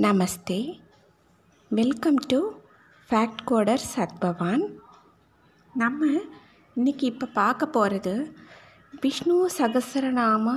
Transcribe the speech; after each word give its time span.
Namaste 0.00 0.80
welcome 1.68 2.14
to 2.26 2.50
fact 3.10 3.42
coder 3.46 3.80
சத்பவான் 3.96 4.60
நம்ம 5.74 6.20
இன்னைக்கு 6.74 7.06
இப்போ 7.06 7.26
பார்க்க 7.26 7.66
போகிறது 7.66 8.36
விஷ்ணு 9.00 9.50
சகசரநாம 9.58 10.54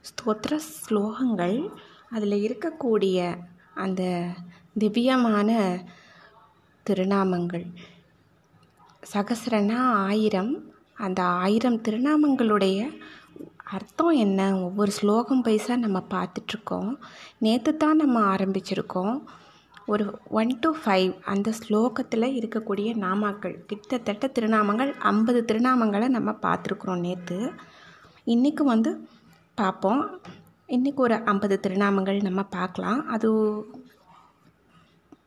ஸ்தோத்திர 0.00 0.58
ஸ்லோகங்கள் 0.88 1.68
அதில் 2.10 2.56
இருக்கக்கூடிய 2.56 3.36
அந்த 3.74 4.26
திவ்யமான 4.78 5.80
திருநாமங்கள். 6.90 7.66
சகசரனா 9.12 9.78
ஆயிரம். 9.78 10.72
அந்த 10.94 11.22
ஆயிரம் 11.22 11.82
திருநாமங்களுடைய 11.82 13.00
அர்த்தம் 13.64 14.08
என்ன? 14.08 14.58
ஒவ்வொரு 14.58 14.90
ஸ்லோகம் 14.90 15.44
பைஸாக 15.44 15.76
நம்ம 15.76 16.04
பார்த்துட்ருக்கோம். 16.10 16.96
நேற்று 17.38 17.76
தான் 17.76 17.96
நம்ம 17.96 18.34
ஆரம்பிச்சிருக்கோம். 18.34 19.22
ஒரு 19.86 20.18
ஒன் 20.30 20.58
டு 20.60 20.74
ஃபைவ் 20.84 21.22
அந்த 21.24 21.52
ஸ்லோகத்தில் 21.60 22.26
இருக்கக்கூடிய 22.38 22.88
நாமாக்கள் 22.96 23.64
கிட்டத்தட்ட 23.66 24.26
திருநாமங்கள் 24.26 24.94
ஐம்பது 24.98 25.44
திருநாமங்களை 25.52 26.08
நம்ம 26.08 26.30
பார்த்துருக்குறோம் 26.30 27.00
நேற்று 27.00 27.52
இன்றைக்கு 28.24 28.64
வந்து 28.64 29.08
பார்ப்போம். 29.54 30.20
இன்றைக்கு 30.66 31.02
ஒரு 31.02 31.14
ஐம்பது 31.14 31.60
திருநாமங்கள் 31.62 32.22
நம்ம 32.22 32.42
பார்க்கலாம். 32.42 33.06
அது 33.06 33.30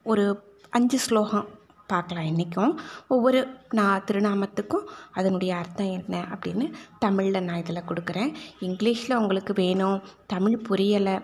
ஒரு 0.04 0.44
அஞ்சு 0.70 1.00
ஸ்லோகம். 1.00 1.48
பார்க்கலாம் 1.88 2.24
இன்றைக்கும் 2.24 2.80
ஒவ்வொரு 3.08 3.48
நான் 3.70 4.04
திருநாமத்துக்கும் 4.12 4.86
அதனுடைய 5.14 5.56
அர்த்தம் 5.56 5.92
என்ன 5.92 6.26
அப்படின்னு 6.32 6.74
தமிழில் 7.00 7.44
நான் 7.44 7.58
இதில் 7.58 7.88
கொடுக்குறேன். 7.88 8.34
இங்கிலீஷில் 8.62 9.16
உங்களுக்கு 9.16 9.54
வேணும். 9.54 10.02
தமிழ் 10.26 10.62
புரியலை. 10.70 11.24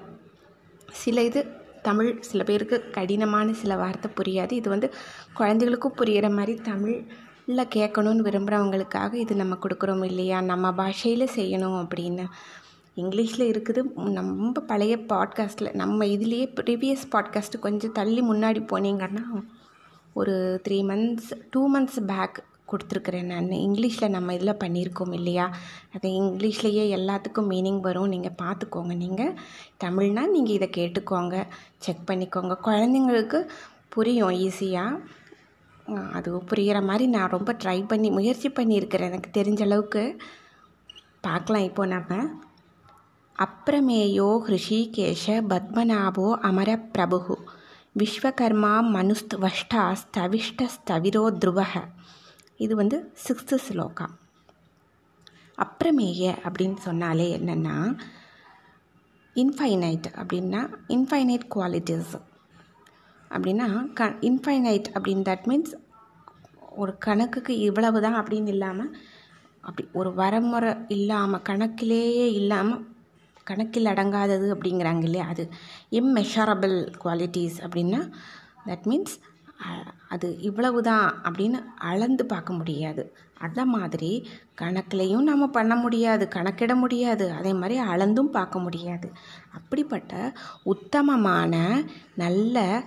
சில 0.92 1.24
இது 1.24 1.46
தமிழ் 1.82 2.20
சில 2.20 2.44
பேருக்கு 2.44 2.90
கடினமான 2.90 3.54
சில 3.54 3.76
வார்த்தை 3.76 4.12
புரியாது. 4.16 4.52
இது 4.52 4.70
வந்து 4.70 4.94
குழந்தைகளுக்கும் 5.34 5.96
புரிகிற 5.98 6.36
மாதிரி 6.36 6.62
தமிழில் 6.62 7.08
கேட்கணுன்னு 7.48 8.26
விரும்புகிறவங்களுக்காக 8.28 9.14
இது 9.14 9.36
நம்ம 9.36 9.56
கொடுக்குறோம் 9.56 10.06
இல்லையா? 10.06 10.42
நம்ம 10.42 10.72
பாஷையில் 10.72 11.30
செய்யணும் 11.36 11.88
அப்படின்னு. 11.88 12.26
இங்கிலீஷில் 12.96 13.52
இருக்குது. 13.54 14.14
ரொம்ப 14.14 14.62
பழைய 14.62 14.98
பாட்காஸ்ட்டில் 14.98 15.74
நம்ம 15.74 16.06
இதுலேயே 16.06 16.48
ப்ரீவியஸ் 16.62 17.08
பாட்காஸ்ட்டு 17.12 17.60
கொஞ்சம் 17.60 17.92
தள்ளி 17.92 18.22
முன்னாடி 18.22 18.66
போனீங்கன்னா 18.74 19.22
ஒரு 20.14 20.62
three 20.68 20.80
months 20.90 21.32
two 21.52 21.62
months 21.76 22.02
back 22.12 22.44
கொடுத்துருக்குறேன் 22.72 23.30
நான். 23.32 23.50
இங்கிலீஷில் 23.68 24.14
நம்ம 24.16 24.34
இதில் 24.34 24.62
பண்ணியிருக்கோம் 24.64 25.14
இல்லையா? 25.14 25.46
அது 25.96 26.10
இங்கிலீஷ்லேயே 26.10 26.86
எல்லாத்துக்கும் 26.98 27.50
மீனிங் 27.54 27.80
வரும். 27.80 28.12
நீங்கள் 28.14 28.38
பார்த்துக்கோங்க. 28.42 28.96
நீங்கள் 29.04 29.34
தமிழ்னால் 29.84 30.34
நீங்கள் 30.36 30.56
இதை 30.60 30.70
கேட்டுக்கோங்க. 30.78 31.36
செக் 31.78 32.06
பண்ணிக்கோங்க. 32.12 32.56
குழந்தைங்களுக்கு 32.70 33.42
புரியும் 33.90 34.38
ஈஸியாக 34.46 35.02
அது 36.18 36.30
புரிகிற 36.50 36.78
மாதிரி 36.90 37.06
நான் 37.08 37.34
ரொம்ப 37.36 37.52
ட்ரை 37.64 37.88
பண்ணி 37.88 38.10
முயற்சி 38.10 38.50
பண்ணியிருக்கிறேன். 38.50 39.10
எனக்கு 39.12 39.42
தெரிஞ்ச 39.42 39.62
அளவுக்கு. 39.62 40.04
பார்க்கலாம் 41.22 41.68
இப்போ 41.70 41.86
நம்ம. 41.86 42.14
அப்ரமேயோ 43.46 44.30
ஹிருஷிகேஷ 44.48 45.26
பத்மநாபோ 45.52 46.26
அமர 46.50 46.78
பிரபு 46.96 47.20
விஸ்வகர்மா 47.96 48.72
மனுஸ்துவஷ்டா 48.94 49.82
ஸ்தவிஷ்டஸ்தவிரோ 49.94 51.24
துருவக 51.40 51.74
இது 52.58 52.76
வந்து 52.76 52.98
சிக்ஸ்த்து 53.28 53.58
ஸ்லோகா 53.66 54.08
அப்புறமேய 55.58 56.24
அப்படின்னு 56.46 56.78
சொன்னாலே 56.80 57.28
என்னென்னா 57.38 57.76
இன்ஃபைனைட் 59.36 60.08
அப்படின்னா 60.16 60.62
இன்ஃபைனைட் 60.88 61.46
குவாலிட்டிஸ் 61.56 62.16
அப்படின்னா 63.32 63.68
க 63.94 64.10
இன்ஃபைனைட் 64.22 64.90
அப்படின்னு 64.96 65.26
தட் 65.26 65.48
மீன்ஸ் 65.48 65.74
ஒரு 66.76 66.94
கணக்குக்கு 66.98 67.54
இவ்வளவு 67.60 68.02
தான் 68.02 68.20
அப்படின்னு 68.22 68.48
இல்லாமல் 68.48 68.92
அப்படி 69.62 69.86
ஒரு 69.94 70.10
வரமுறை 70.14 70.74
இல்லாமல் 70.88 71.46
கணக்கிலேயே 71.50 72.28
இல்லாமல் 72.32 72.84
கணக்கில் 73.44 73.92
அடங்காதது 73.94 74.48
அப்படிங்கிறாங்க 74.56 75.04
இல்லையா? 75.04 75.28
அது 75.28 75.44
இம்மெஷரபிள் 75.92 76.78
குவாலிட்டிஸ் 77.04 77.60
அப்படின்னா 77.66 78.02
தட் 78.68 78.88
மீன்ஸ் 78.92 79.16
அது 80.08 80.28
இவ்வளவு 80.40 80.80
தான் 80.82 81.06
அப்படின்னு 81.24 81.60
அளந்து 81.90 82.24
பார்க்க 82.26 82.54
முடியாது. 82.54 83.04
அந்த 83.46 83.62
மாதிரி 83.66 84.10
கணக்குலையும் 84.62 85.30
நம்ம 85.30 85.46
பண்ண 85.48 85.74
முடியாது 85.76 86.28
கணக்கிட 86.28 86.74
முடியாது. 86.76 87.26
அதே 87.32 87.54
மாதிரி 87.54 87.76
அளந்தும் 87.94 88.36
பார்க்க 88.38 88.60
முடியாது. 88.60 89.08
அப்படிப்பட்ட 89.52 90.34
உத்தமமான 90.74 91.54
நல்ல 92.16 92.84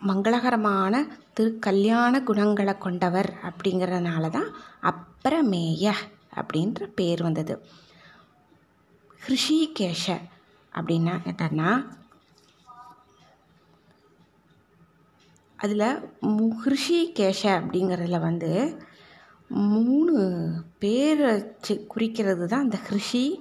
மங்களகரமான 0.00 0.94
திரு 1.34 1.50
கல்யாண 1.58 2.14
குணங்களை 2.22 2.74
கொண்டவர் 2.78 3.30
அப்படிங்கிறதுனால 3.48 4.30
தான் 4.30 4.50
அப்புறமேய 4.90 5.92
அப்படின்ற 6.40 6.82
பேர் 6.94 7.22
வந்தது. 7.22 7.54
ஹிருஷிகேஷ 9.28 10.04
அப்படின்னா 10.72 11.14
என்னன்னா 11.30 11.70
அதில் 15.56 15.88
ஹிருஷிகேஷ 16.64 17.42
அப்படிங்கிறதுல 17.42 18.20
வந்து 18.20 18.82
மூணு 19.48 20.14
பேர் 20.78 21.56
குறிக்கிறது 21.86 22.46
தான் 22.46 22.62
அந்த 22.62 22.78
ஹிருஷி 22.88 23.40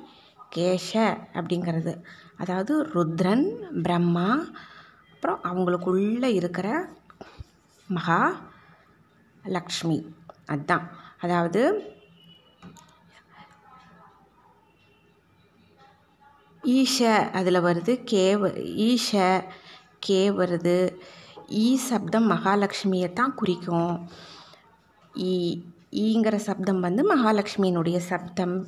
கேஷ 0.56 0.92
அப்படிங்கிறது. 1.34 1.94
அதாவது 2.38 2.74
ருத்ரன் 2.86 3.46
பிரம்மா 3.82 4.46
அப்புறம் 5.14 5.40
அவங்களுக்குள்ளே 5.44 6.30
இருக்கிற 6.40 6.90
மகா 7.88 8.42
லக்ஷ்மி. 9.44 10.16
அதுதான் 10.46 10.92
அதாவது 11.22 11.62
ஈஷ 16.76 17.04
அதில் 17.32 17.66
வருது 17.68 18.02
கே 18.04 18.36
ஈஷ 18.90 19.12
கே 20.00 20.30
வருது. 20.30 20.96
ஈ 21.50 21.76
சப்தம் 21.76 22.32
மகாலட்சுமியை 22.32 23.14
தான் 23.14 23.36
குறிக்கும். 23.36 24.10
ஈ 25.18 25.62
ஈங்கிற 25.92 26.36
சப்தம் 26.36 26.80
வந்து 26.80 27.04
மகாலட்சுமியினுடைய 27.16 27.98
சப்தம். 27.98 28.68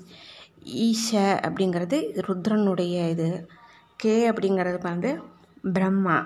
ஈஷ 0.65 1.09
அப்படிங்கிறது 1.47 1.97
ருத்ரனுடைய 2.27 3.09
இது. 3.09 3.49
கே 3.95 4.31
அப்படிங்கிறது 4.31 4.81
வந்து 4.81 5.21
பிரம்மா. 5.73 6.17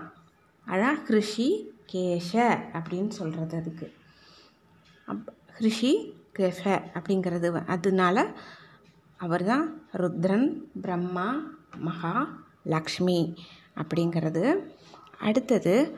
அதான் 0.68 1.00
ஹிருஷி 1.08 1.50
கேஷ 1.94 2.32
அப்படின்னு 2.74 3.08
சொல்கிறது 3.08 3.58
அதுக்கு. 3.58 3.94
அப் 5.06 5.34
ஹிருஷி 5.60 5.94
கேஷ 6.38 6.62
அப்படிங்கிறது 6.94 7.66
அதனால 7.66 8.26
அவர் 9.18 9.44
தான் 9.44 9.66
ருத்ரன் 9.94 10.48
பிரம்மா 10.82 11.28
மகா 11.78 12.28
லக்ஷ்மி 12.64 13.36
அப்படிங்கிறது. 13.76 14.74
அடுத்தது 15.20 15.98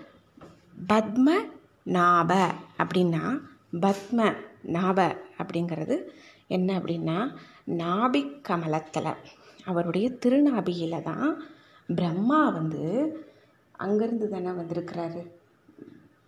பத்ம 0.93 1.33
நாப 1.85 2.51
அப்படின்னா 2.77 3.39
பத்ம 3.73 4.35
நாப 4.63 5.17
அப்படிங்கிறது 5.37 6.01
என்ன 6.47 6.79
அப்படின்னா 6.79 7.35
நாபிக் 7.67 8.41
கமலத்தில். 8.41 9.15
அவருடைய 9.65 10.11
திருநாபியில் 10.11 11.01
தான் 11.01 11.43
பிரம்மா 11.95 12.49
வந்து 12.49 12.83
அங்கேருந்து 13.79 14.27
தானே 14.27 14.49
வந்திருக்கிறாரு. 14.49 15.31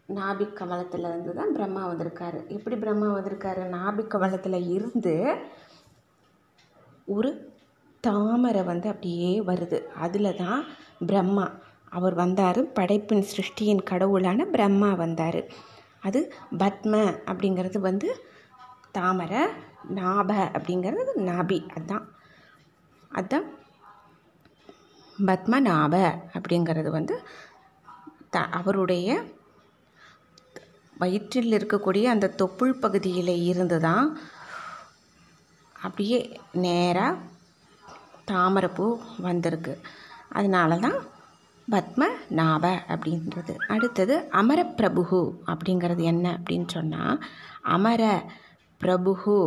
நாபிக் 0.08 0.54
கமலத்தில் 0.54 1.04
இருந்து 1.04 1.34
தான் 1.34 1.54
பிரம்மா 1.54 1.88
வந்திருக்காரு. 1.88 2.48
எப்படி 2.48 2.76
பிரம்மா 2.76 3.08
வந்திருக்காரு? 3.08 3.68
நாபிக் 3.68 4.08
கமலத்தில் 4.08 4.70
இருந்து 4.70 5.36
ஒரு 7.06 7.56
தாமரை 8.00 8.64
வந்து 8.64 8.90
அப்படியே 8.90 9.40
வருது. 9.40 9.80
அதில் 9.96 10.36
தான் 10.36 10.66
பிரம்மா. 11.08 11.48
அவர் 11.90 12.14
வந்தார். 12.14 12.72
படைப்பின் 12.74 13.26
சிருஷ்டியின் 13.32 13.84
கடவுளான 13.84 14.46
பிரம்மா 14.46 14.94
வந்தார். 14.94 15.42
அது 16.02 16.20
பத்ம 16.58 16.94
அப்படிங்கிறது 17.26 17.80
வந்து 17.80 18.10
தாமரை 18.92 19.42
நாப 19.96 20.30
அப்படிங்கிறது 20.58 21.04
நாபி. 21.16 21.60
அதுதான் 21.70 22.06
அதுதான் 23.10 23.48
பத்மநாப 25.26 25.94
அப்படிங்கிறது 26.34 26.90
வந்து 26.90 27.16
த 28.30 28.40
அவருடைய 28.40 29.24
வயிற்றில் 30.98 31.52
இருக்கக்கூடிய 31.52 32.04
அந்த 32.04 32.34
தொப்புள் 32.38 32.72
பகுதியில் 32.72 33.34
இருந்து 33.44 33.80
தான் 33.80 34.18
அப்படியே 35.82 36.20
நேராக 36.52 37.18
தாமரைப்பூ 38.32 38.88
வந்திருக்கு. 39.28 39.74
அதனால 40.38 40.78
தான் 40.86 40.98
பத்ம 41.68 42.02
நாப 42.40 42.66
அப்படின்றது. 42.94 43.54
அடுத்தது 43.74 44.16
அமர 44.42 44.60
பிரபுகு 44.80 45.22
அப்படிங்கிறது 45.52 46.04
என்ன 46.12 46.26
அப்படின்னு 46.38 46.70
சொன்னால் 46.76 47.18
அமர 47.76 48.04
பிரபுகு 48.82 49.40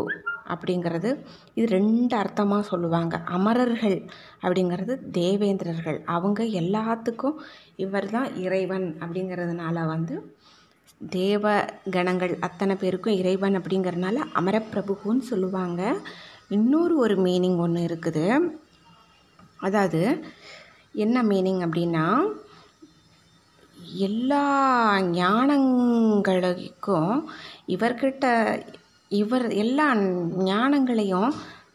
அப்படிங்கிறது 0.53 1.11
இது 1.59 1.67
ரெண்டு 1.77 2.15
அர்த்தமாக 2.23 2.63
சொல்லுவாங்க. 2.71 3.17
அமரர்கள் 3.37 3.99
அப்படிங்கிறது 4.45 4.95
தேவேந்திரர்கள். 5.19 5.99
அவங்க 6.17 6.41
எல்லாத்துக்கும் 6.63 7.37
இவர் 7.85 8.09
தான் 8.17 8.29
இறைவன் 8.47 8.87
அப்படிங்கிறதுனால 9.03 9.85
வந்து 9.95 10.17
தேவ 11.19 11.53
கணங்கள் 11.97 12.33
அத்தனை 12.47 12.75
பேருக்கும் 12.81 13.19
இறைவன் 13.21 13.57
அப்படிங்கிறதுனால 13.59 14.17
அமரப்பிரபுகுன்னு 14.41 15.25
சொல்லுவாங்க. 15.33 15.83
இன்னொரு 16.57 16.95
ஒரு 17.05 17.17
மீனிங் 17.27 17.61
ஒன்று 17.67 17.83
இருக்குது. 17.89 18.25
அதாவது 19.61 20.01
என்ன 20.95 21.23
மீனிங் 21.23 21.63
அப்படின்னா 21.67 22.05
எல்லா 24.07 24.45
ஞானங்களுக்கும் 25.19 27.15
இவர்கிட்ட 27.67 28.25
இவர் 29.11 29.47
எல்லா 29.55 29.87
ஞானங்களையும் 30.51 31.31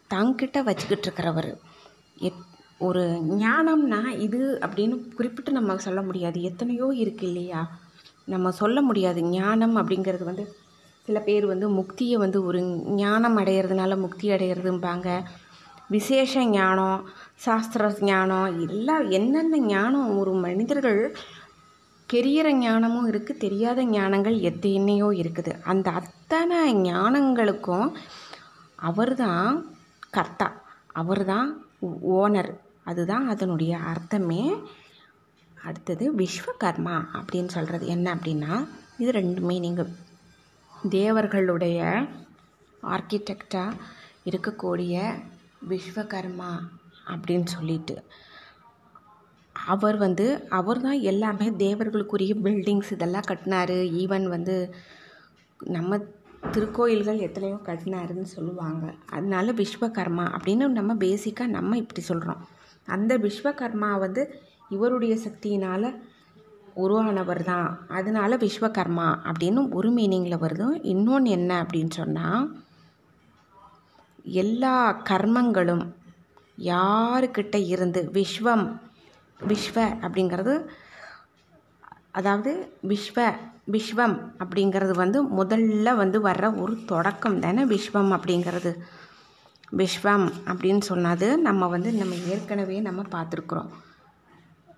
தங்கிட்ட 0.10 0.64
வச்சுக்கிட்டு 0.64 1.08
இருக்கிறவர் 1.08 1.50
எத் 2.20 2.44
ஒரு 2.78 3.04
ஞானம்னா 3.40 4.08
இது 4.18 4.40
அப்படின்னு 4.62 5.14
குறிப்பிட்டு 5.14 5.52
நம்ம 5.52 5.78
சொல்ல 5.78 6.02
முடியாது. 6.02 6.42
எத்தனையோ 6.42 6.88
இருக்குது 6.98 7.22
இல்லையா? 7.22 7.62
நம்ம 8.26 8.52
சொல்ல 8.52 8.82
முடியாது. 8.82 9.22
ஞானம் 9.30 9.76
அப்படிங்கிறது 9.78 10.24
வந்து 10.24 10.46
சில 11.08 11.20
பேர் 11.20 11.46
வந்து 11.46 11.68
முக்தியை 11.70 12.14
வந்து 12.14 12.44
ஒரு 12.44 12.60
ஞானம் 13.02 13.38
அடையிறதுனால 13.38 13.98
முக்தி 13.98 14.30
அடையிறதும்பாங்க. 14.30 15.08
விசேஷ 15.90 16.46
ஞானம் 16.46 17.00
சாஸ்திர 17.36 17.96
ஞானம் 18.00 18.68
எல்லாம் 18.68 19.10
என்னென்ன 19.10 19.58
ஞானம் 19.58 20.18
ஒரு 20.18 20.32
மனிதர்கள் 20.32 21.16
தெரியிற 22.14 22.48
ஞானமும் 22.54 23.12
இருக்குது 23.12 23.38
தெரியாத 23.38 23.84
ஞானங்கள் 23.84 24.40
எத்தனையோ 24.40 25.08
இருக்குது. 25.12 25.62
அந்த 25.64 25.92
அத்தனை 25.92 26.74
ஞானங்களுக்கும் 26.74 27.96
அவர் 28.76 29.16
தான் 29.16 29.74
கர்த்தா 30.10 30.54
அவர் 30.94 31.26
தான் 31.26 31.50
ஓனர். 32.02 32.52
அதுதான் 32.84 33.28
அதனுடைய 33.28 33.78
அர்த்தமே. 33.78 34.44
அடுத்தது 35.64 36.16
விஸ்வகர்மா 36.16 36.96
அப்படின்னு 37.14 37.48
சொல்கிறது 37.48 37.88
என்ன 37.88 38.16
அப்படின்னா 38.16 38.68
இது 38.98 39.12
ரெண்டு 39.12 39.42
நீங்கள் 39.42 39.96
தேவர்களுடைய 40.90 42.08
ஆர்கிடெக்டாக 42.84 43.78
இருக்கக்கூடிய 44.26 44.96
விஸ்வகர்மா 45.70 46.52
அப்படின்னு 47.06 47.46
சொல்லிட்டு. 47.46 48.04
அவர் 49.56 49.98
வந்து 49.98 50.26
அவர் 50.50 50.82
தான் 50.82 51.00
எல்லாமே 51.00 51.50
தேவர்களுக்குரிய 51.50 52.34
பில்டிங்ஸ் 52.46 52.92
இதெல்லாம் 52.92 53.28
கட்டினாரு. 53.28 53.78
ஈவன் 54.04 54.26
வந்து 54.28 54.76
நம்ம 55.60 56.00
திருக்கோயில்கள் 56.52 57.20
எத்தனையோ 57.20 57.58
கட்டினாருன்னு 57.66 58.28
சொல்லுவாங்க. 58.36 58.94
அதனால 59.10 59.52
விஸ்வகர்மா 59.52 60.26
அப்படின்னு 60.36 60.68
நம்ம 60.68 60.94
பேசிக்காக 60.94 61.48
நம்ம 61.48 61.78
இப்படி 61.78 62.02
சொல்கிறோம் 62.02 62.42
அந்த 62.88 63.18
விஸ்வகர்மா 63.18 64.00
வந்து 64.00 64.24
இவருடைய 64.70 65.16
சக்தியினால் 65.16 65.88
உருவானவர் 66.76 67.44
தான். 67.44 67.86
அதனால 67.88 68.38
விஸ்வகர்மா 68.38 69.08
அப்படின்னு 69.30 69.62
ஒரு 69.74 69.90
மீனிங்கில் 69.90 70.44
வருது. 70.46 70.68
இன்னொன்று 70.82 71.32
என்ன 71.32 71.52
அப்படின்னு 71.64 71.92
சொன்னால் 71.92 72.46
எல்லா 74.26 75.04
கர்மங்களும் 75.10 75.86
யாருக்கிட்ட 76.58 77.56
இருந்து 77.68 78.10
விஸ்வம் 78.14 78.80
விஸ்வ 79.40 79.78
அப்படிங்கிறது 80.02 80.68
அதாவது 82.12 82.70
விஸ்வ 82.88 83.34
விஸ்வம் 83.72 84.32
அப்படிங்கிறது 84.40 84.92
வந்து 84.96 85.24
முதல்ல 85.24 85.96
வந்து 85.96 86.22
வர்ற 86.22 86.62
ஒரு 86.62 86.86
தொடக்கம் 86.86 87.40
தானே 87.40 87.64
விஸ்வம் 87.64 88.12
அப்படிங்கிறது. 88.18 88.72
விஸ்வம் 89.78 90.32
அப்படின்னு 90.46 90.80
சொன்னது 90.80 91.38
நம்ம 91.38 91.68
வந்து 91.68 91.92
நம்ம 91.94 92.16
ஏற்கனவே 92.16 92.80
நம்ம 92.80 93.02
பார்த்துருக்குறோம். 93.12 93.70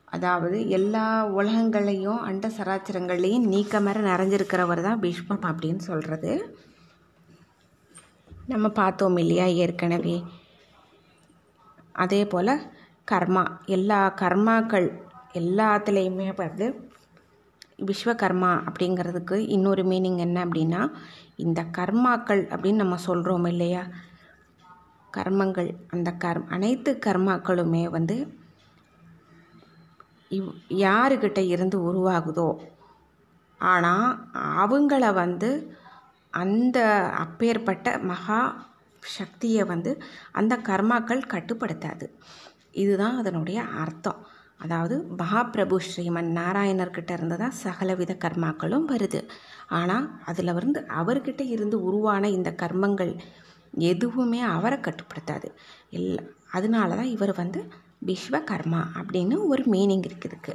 அதாவது 0.06 0.70
எல்லா 0.70 1.26
உலகங்களையும் 1.26 2.20
அண்ட 2.20 2.48
சராச்சரங்களையும் 2.48 3.48
நீக்கமர 3.48 4.02
நிறைஞ்சிருக்கிறவர் 4.02 4.82
தான் 4.82 5.00
விஸ்வம் 5.00 5.44
அப்படின்னு 5.50 5.78
சொல்கிறது 5.78 6.32
நம்ம 8.48 8.68
பார்த்தோம் 8.70 9.18
இல்லையா 9.18 9.46
ஏற்கனவே? 9.46 10.16
அதே 11.96 12.26
போல் 12.26 12.52
கர்மா 13.12 13.44
எல்லா 13.66 14.14
கர்மாக்கள் 14.22 14.88
எல்லாத்துலேயுமே 15.34 16.36
வந்து 16.36 16.66
விஸ்வகர்மா 17.86 18.52
அப்படிங்கிறதுக்கு 18.66 19.38
இன்னொரு 19.48 19.84
மீனிங் 19.84 20.18
என்ன 20.18 20.46
அப்படின்னா 20.46 20.82
இந்த 21.38 21.66
கர்மாக்கள் 21.78 22.44
அப்படின்னு 22.50 22.74
நம்ம 22.74 22.98
சொல்கிறோம் 22.98 23.46
இல்லையா? 23.46 23.84
கர்மங்கள் 25.14 25.70
அந்த 25.90 26.12
கர் 26.24 26.42
அனைத்து 26.48 27.00
கர்மாக்களுமே 27.06 27.90
வந்து 27.90 28.16
இவ் 30.32 30.50
யாருக்கிட்ட 30.78 31.38
இருந்து 31.48 31.78
உருவாகுதோ 31.82 32.50
ஆனால் 33.60 34.08
அவங்கள 34.58 35.14
வந்து 35.14 35.50
அந்த 36.42 36.78
அப்பேற்பட்ட 37.24 37.88
மகா 38.12 38.40
சக்தியை 39.04 39.64
வந்து 39.64 39.92
அந்த 40.32 40.54
கர்மாக்கள் 40.70 41.30
கட்டுப்படுத்தாது. 41.34 42.06
இதுதான் 42.82 43.16
அதனுடைய 43.22 43.60
அர்த்தம். 43.84 44.20
அதாவது 44.60 44.96
மகாபிரபு 45.20 45.78
ஸ்ரீமன் 45.88 46.30
நாராயணர்கிட்ட 46.38 47.12
இருந்து 47.12 47.36
தான் 47.38 47.58
சகலவித 47.64 48.14
கர்மாக்களும் 48.24 48.88
வருது. 48.94 49.20
ஆனால் 49.80 50.08
அதில் 50.26 50.58
வந்து 50.60 50.80
அவர்கிட்ட 51.02 51.42
இருந்து 51.56 51.80
உருவான 51.84 52.30
இந்த 52.30 52.52
கர்மங்கள் 52.64 53.14
எதுவுமே 53.92 54.42
அவரை 54.56 54.78
கட்டுப்படுத்தாது. 54.80 55.48
இல்லை 55.90 56.24
அதனால 56.52 56.96
தான் 56.96 57.14
இவர் 57.16 57.34
வந்து 57.36 57.60
விஸ்வகர்மா 58.06 58.82
அப்படின்னு 59.00 59.36
ஒரு 59.52 59.64
மீனிங் 59.74 60.06
இருக்குதுக்கு 60.08 60.54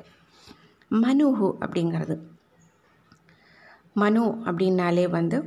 மனுஹு 0.91 1.49
அப்படிங்கிறது. 1.65 2.15
மனு 3.97 4.25
அப்படின்னாலே 4.49 5.05
வந்து 5.19 5.39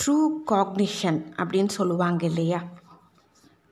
ட்ரூ 0.00 0.16
காக்னிஷன் 0.50 1.18
அப்படின்னு 1.36 1.68
சொல்லுவாங்க 1.68 2.24
இல்லையா? 2.26 2.60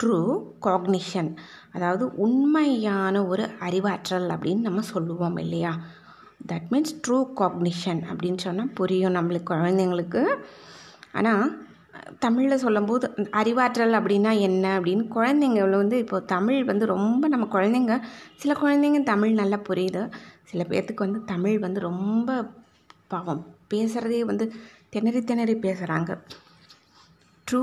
ட்ரூ 0.01 0.43
காக்னிஷன் 0.63 1.37
அதாவது 1.73 2.05
உண்மையான 2.17 3.27
ஒரு 3.27 3.49
அறிவாற்றல் 3.61 4.29
அப்படின்னு 4.29 4.59
நம்ம 4.59 4.81
சொல்லுவோம் 4.81 5.37
இல்லையா? 5.37 5.73
தட் 6.49 6.69
மீன்ஸ் 6.71 6.95
ட்ரூ 7.07 7.19
காக்னிஷன் 7.41 8.01
அப்படின்னு 8.11 8.39
சொன்னால் 8.39 8.73
புரியும் 8.75 9.15
நம்மளுக்கு 9.15 9.51
குழந்தைங்களுக்கு. 9.51 10.23
ஆனால் 11.13 11.45
தமிழில் 12.19 12.57
சொல்லும்போது 12.57 13.15
அறிவாற்றல் 13.31 13.93
அப்படின்னா 13.93 14.39
என்ன 14.39 14.81
அப்படின்னு 14.81 15.05
குழந்தைங்க 15.15 15.71
வந்து 15.77 15.99
இப்போது 15.99 16.25
தமிழ் 16.25 16.65
வந்து 16.65 16.87
ரொம்ப 16.87 17.29
நம்ம 17.29 17.49
குழந்தைங்க 17.53 17.97
சில 18.37 18.53
குழந்தைங்க 18.63 19.03
தமிழ் 19.03 19.33
நல்லா 19.33 19.61
புரியுது. 19.69 20.11
சில 20.45 20.65
பேர்த்துக்கு 20.69 21.05
வந்து 21.07 21.25
தமிழ் 21.25 21.59
வந்து 21.59 21.81
ரொம்ப 21.81 22.31
பாவம். 23.09 23.43
பேசுகிறதே 23.75 24.21
வந்து 24.21 24.45
திணறி 24.93 25.21
திணறி 25.25 25.55
பேசுகிறாங்க 25.55 26.11
ட்ரூ 27.47 27.61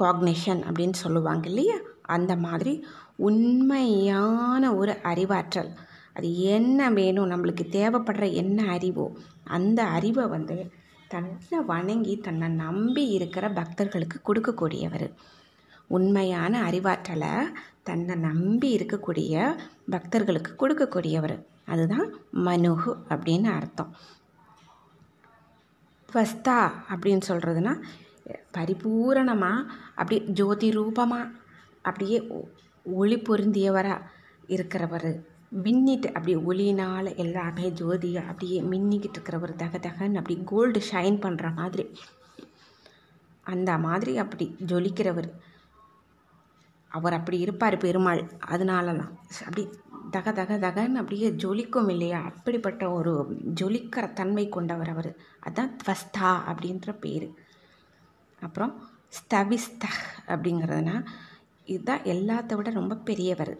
காக்னிஷன் 0.00 0.60
அப்படின்னு 0.68 0.92
சொல்லுவாங்க 0.92 1.48
இல்லையா? 1.48 1.76
அந்த 2.02 2.36
மாதிரி 2.36 2.72
உண்மையான 3.16 4.74
ஒரு 4.74 4.92
அறிவாற்றல். 5.02 5.70
அது 6.14 6.28
என்ன 6.38 6.90
வேணும்? 6.90 7.30
நம்மளுக்கு 7.30 7.64
தேவைப்படுற 7.76 8.32
என்ன 8.32 8.66
அறிவோ 8.70 9.06
அந்த 9.44 9.84
அறிவை 9.84 10.26
வந்து 10.26 10.70
தன்னை 11.08 11.58
வணங்கி 11.66 12.16
தன்னை 12.16 12.48
நம்பி 12.48 13.06
இருக்கிற 13.08 13.50
பக்தர்களுக்கு 13.50 14.20
கொடுக்கக்கூடியவர். 14.28 15.08
உண்மையான 15.86 16.62
அறிவாற்றலை 16.70 17.34
தன்னை 17.82 18.14
நம்பி 18.14 18.76
இருக்கக்கூடிய 18.76 19.56
பக்தர்களுக்கு 19.90 20.52
கொடுக்கக்கூடியவர். 20.60 21.36
அதுதான் 21.64 22.10
மனுகு 22.44 22.92
அப்படின்னு 23.08 23.44
அர்த்தம். 23.44 23.96
ஸ்வஸ்தா 26.12 26.58
அப்படின்னு 26.88 27.22
சொல்கிறதுனா 27.28 27.72
பரிபூரணமாக 28.54 29.66
அப்படி 29.94 30.16
ஜோதி 30.38 30.70
ரூபமாக 30.70 31.32
அப்படியே 31.82 32.18
ஒளி 32.82 33.16
பொருந்தியவராக 33.16 34.04
இருக்கிறவர். 34.46 35.10
மின்னிட்டு 35.62 36.06
அப்படி 36.06 36.32
ஒளியினால் 36.36 37.08
எல்லாமே 37.16 37.70
ஜோதியாக 37.70 38.30
அப்படியே 38.32 38.60
மின்னிக்கிட்டு 38.60 39.18
இருக்கிறவர் 39.18 39.54
தக 39.56 39.78
தகன்னு 39.78 40.20
அப்படி 40.22 40.36
கோல்டு 40.44 40.80
ஷைன் 40.90 41.18
பண்ணுற 41.24 41.54
மாதிரி. 41.54 41.84
அந்த 43.42 43.78
மாதிரி 43.78 44.18
அப்படி 44.18 44.56
ஜொலிக்கிறவர். 44.66 45.30
அவர் 46.90 47.12
அப்படி 47.12 47.38
இருப்பார் 47.38 47.76
பெருமாள். 47.76 48.22
அதனாலலாம். 48.46 49.12
அப்படி 49.40 49.64
தக 50.10 50.32
தக 50.32 50.56
தகன்னு 50.56 50.92
அப்படியே 50.92 51.30
ஜொலிக்கும் 51.30 51.90
இல்லையா? 51.90 52.20
அப்படிப்பட்ட 52.20 52.90
ஒரு 52.90 53.12
ஜொலிக்கிற 53.60 54.12
தன்மை 54.12 54.48
கொண்டவர் 54.48 54.88
அவர். 54.88 55.16
அதுதான் 55.40 55.76
துவஸ்தா 55.84 56.52
அப்படின்ற 56.52 56.92
பேர். 57.00 57.34
அப்புறம் 58.40 58.82
ஸ்தவிஸ்தஹ் 59.18 60.02
அப்படிங்கிறதுனா 60.26 61.04
இதுதான் 61.64 62.00
எல்லாத்த 62.00 62.54
விட 62.54 62.70
ரொம்ப 62.70 62.96
பெரியவர். 62.96 63.58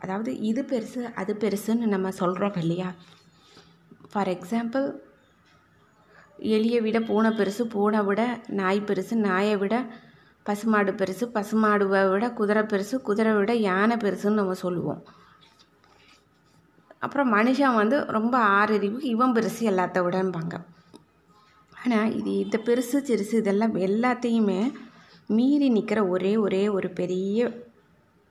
அதாவது 0.00 0.38
இது 0.38 0.62
பெருசு 0.62 1.02
அது 1.14 1.34
பெருசுன்னு 1.34 1.86
நம்ம 1.94 2.10
சொல்கிறோம் 2.10 2.54
இல்லையா? 2.54 2.94
ஃபார் 4.12 4.28
எக்ஸாம்பிள் 4.28 4.92
எலியை 6.38 6.82
விட 6.82 7.00
பூனை 7.00 7.30
பெருசு 7.30 7.62
பூனை 7.62 8.00
விட 8.00 8.40
நாய் 8.48 8.80
பெருசு 8.80 9.14
நாயை 9.14 9.56
விட 9.56 9.74
பசுமாடு 10.46 10.92
பெருசு 10.92 11.24
பசுமாடுவை 11.34 12.00
விட 12.10 12.24
குதிரை 12.30 12.62
பெருசு 12.62 12.96
குதிரை 13.08 13.32
விட 13.32 13.52
யானை 13.54 13.96
பெருசுன்னு 13.96 14.40
நம்ம 14.40 14.54
சொல்லுவோம். 14.54 15.02
அப்புறம் 16.98 17.30
மனுஷன் 17.34 17.74
வந்து 17.74 17.96
ரொம்ப 18.16 18.34
ஆறறிவு 18.48 18.98
இவன் 19.00 19.32
பெருசு 19.32 19.62
எல்லாத்த 19.72 19.98
விடம்பாங்க. 20.06 20.54
ஆனால் 21.84 22.14
இது 22.16 22.32
இந்த 22.38 22.58
பெருசு 22.64 22.98
சிறுசு 23.08 23.34
இதெல்லாம் 23.34 23.74
எல்லாத்தையுமே 23.88 24.60
மீறி 25.26 25.68
நிற்கிற 25.68 26.00
ஒரே 26.06 26.36
ஒரே 26.36 26.68
ஒரு 26.68 26.88
பெரிய 26.90 27.48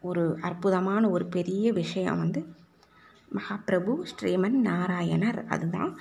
ஒரு 0.02 0.24
அற்புதமான 0.42 1.10
ஒரு 1.10 1.26
பெரிய 1.26 1.66
விஷயம் 1.74 2.18
வந்து 2.18 2.42
மகாபிரபு 3.36 3.94
ஸ்ரீமன் 4.12 4.58
நாராயணர். 4.70 5.40
அதுதான் 5.48 5.92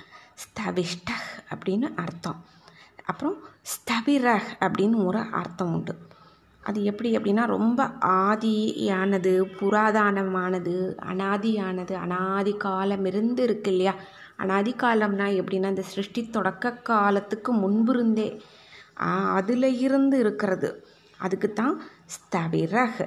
ஸ்தவிஷ்டக் 0.45 1.29
அப்படின்னு 1.55 1.89
அர்த்தம். 1.95 2.41
அப்புறம் 3.05 3.37
ஸ்தபிரஹ் 3.73 4.51
அப்படின்னு 4.61 5.05
ஒரு 5.05 5.19
அர்த்தம் 5.19 5.73
உண்டு. 5.73 5.95
அது 6.63 6.85
எப்படி 6.85 7.17
அப்படின்னா 7.17 7.47
ரொம்ப 7.47 7.81
ஆதியானது 8.25 9.33
புராதானமானது 9.61 10.75
அனாதியானது 11.13 11.95
அனாதி 11.95 12.53
காலம் 12.57 13.05
இருந்து 13.05 13.43
இருக்கு 13.43 13.71
இல்லையா? 13.71 13.95
அனாதி 14.37 14.73
காலம்னா 14.75 15.27
எப்படின்னா 15.41 15.71
இந்த 15.73 15.83
சிருஷ்டி 15.83 16.31
தொடக்க 16.31 16.75
காலத்துக்கு 16.91 17.53
முன்பிருந்தே 17.53 18.29
அதில் 19.39 19.69
இருந்து 19.79 20.19
இருக்கிறது. 20.19 20.71
அதுக்கு 21.19 21.53
தான் 21.53 21.75
ஸ்தபிரஹ் 22.15 23.03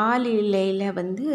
ஆளிலையில் 0.00 0.94
வந்து 0.94 1.26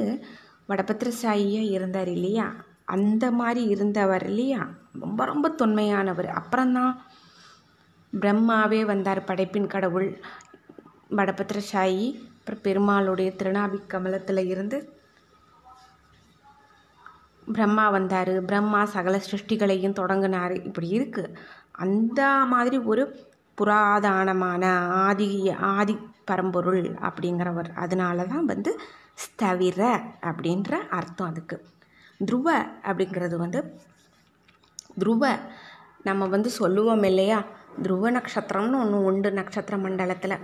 வடபத்திரசாயியாக 0.70 1.70
இருந்தார் 1.70 2.08
இல்லையா? 2.08 2.48
அந்த 2.86 3.26
மாதிரி 3.32 3.62
இருந்தவர் 3.66 4.26
இல்லையா? 4.26 4.62
ரொம்ப 5.00 5.26
ரொம்ப 5.26 5.48
தொன்மையானவர். 5.60 6.30
அப்புறம்தான் 6.40 6.94
பிரம்மாவே 8.14 8.86
வந்தார் 8.86 9.24
படைப்பின் 9.24 9.68
கடவுள். 9.68 10.10
வடபத்திரசாயி 11.18 12.06
அப்புறம் 12.38 12.64
பெருமாளுடைய 12.64 13.30
திருநாபி 13.40 13.88
கமலத்தில் 13.88 14.42
இருந்து 14.46 14.78
பிரம்மா 17.54 17.90
வந்தார். 17.90 18.32
பிரம்மா 18.46 18.86
சகல 18.86 19.22
சிருஷ்டிகளையும் 19.30 19.94
தொடங்கினார். 19.94 20.54
இப்படி 20.64 20.90
இருக்குது 21.00 21.36
அந்த 21.72 22.22
மாதிரி 22.46 22.78
ஒரு 22.78 23.04
புராதானமான 23.58 24.64
ஆதி 25.06 25.30
ஆதி 25.50 25.98
பரம்பொருள் 26.26 26.84
அப்படிங்கிறவர். 27.02 27.74
அதனால 27.74 28.24
தான் 28.24 28.46
வந்து 28.46 28.80
ஸ்தவிர 29.24 29.82
அப்படின்ற 30.22 30.72
அர்த்தம் 30.90 31.28
அதுக்கு. 31.28 31.58
துருவ 32.20 32.48
அப்படிங்கிறது 32.84 33.36
வந்து 33.36 33.60
துருவ 35.00 35.24
நம்ம 36.04 36.26
வந்து 36.26 36.50
சொல்லுவோம் 36.50 37.04
இல்லையா? 37.04 37.40
துருவ 37.82 38.12
நட்சத்திரம்னு 38.12 38.80
ஒன்று 38.80 39.04
உண்டு 39.04 39.32
நட்சத்திர 39.32 39.78
மண்டலத்தில். 39.78 40.38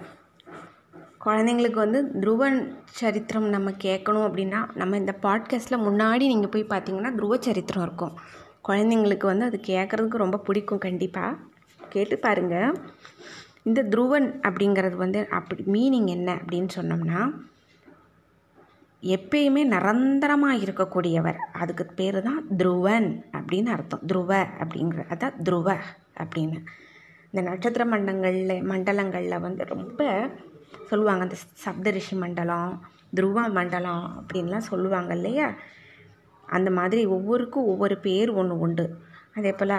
குழந்தைங்களுக்கு 1.26 1.74
வந்து 1.74 2.20
துருவ 2.20 2.52
சரித்திரம் 2.86 3.50
நம்ம 3.50 3.72
கேட்கணும் 3.72 4.28
அப்படின்னா 4.28 4.60
நம்ம 4.76 4.98
இந்த 4.98 5.16
பாட்காஸ்ட்டில் 5.22 5.86
முன்னாடி 5.86 6.26
நீங்கள் 6.34 6.50
போய் 6.50 6.66
பார்த்தீங்கன்னா 6.70 7.16
துருவ 7.16 7.38
சரித்திரம் 7.40 7.84
இருக்கும். 7.84 8.14
குழந்தைங்களுக்கு 8.68 9.26
வந்து 9.26 9.46
அது 9.46 9.60
கேட்குறதுக்கு 9.68 10.24
ரொம்ப 10.24 10.38
பிடிக்கும் 10.38 10.78
கண்டிப்பாக 10.78 11.36
கேட்டு 11.90 12.18
பாருங்கள் 12.18 12.78
இந்த 13.64 13.84
துருவன் 13.84 14.28
அப்படிங்கிறது 14.48 14.96
வந்து 14.96 15.28
அப்படி 15.30 15.64
மீனிங் 15.64 16.06
என்ன 16.06 16.34
அப்படின்னு 16.34 16.68
சொன்னோம்னா 16.76 17.22
எப்பயுமே 19.02 19.66
நிரந்தரமாக 19.66 20.56
இருக்கக்கூடியவர். 20.56 21.36
அதுக்கு 21.36 21.86
பேர் 21.86 22.22
தான் 22.22 22.44
துருவன் 22.58 23.22
அப்படின்னு 23.32 23.66
அர்த்தம். 23.66 24.06
துருவ 24.08 24.48
அப்படிங்கிற 24.60 25.04
அதான் 25.10 25.42
துருவ 25.42 25.78
அப்படின்னு. 26.20 26.64
இந்த 27.38 27.50
நட்சத்திர 27.50 27.84
மண்டங்களில் 27.86 28.54
மண்டலங்களில் 28.70 29.44
வந்து 29.44 29.64
ரொம்ப 29.66 30.00
சொல்லுவாங்க 30.90 31.26
அந்த 31.26 31.36
சப்தரிஷி 31.66 32.16
மண்டலம் 32.22 32.72
துருவ 33.18 33.44
மண்டலம் 33.58 34.06
அப்படின்லாம் 34.20 34.66
சொல்லுவாங்க 34.70 35.12
இல்லையா? 35.16 35.48
அந்த 36.48 36.70
மாதிரி 36.72 37.02
ஒவ்வொருக்கும் 37.16 37.68
ஒவ்வொரு 37.74 37.96
பேர் 38.06 38.32
ஒன்று 38.40 38.56
உண்டு. 38.60 38.86
அதே 39.36 39.52
போல் 39.52 39.76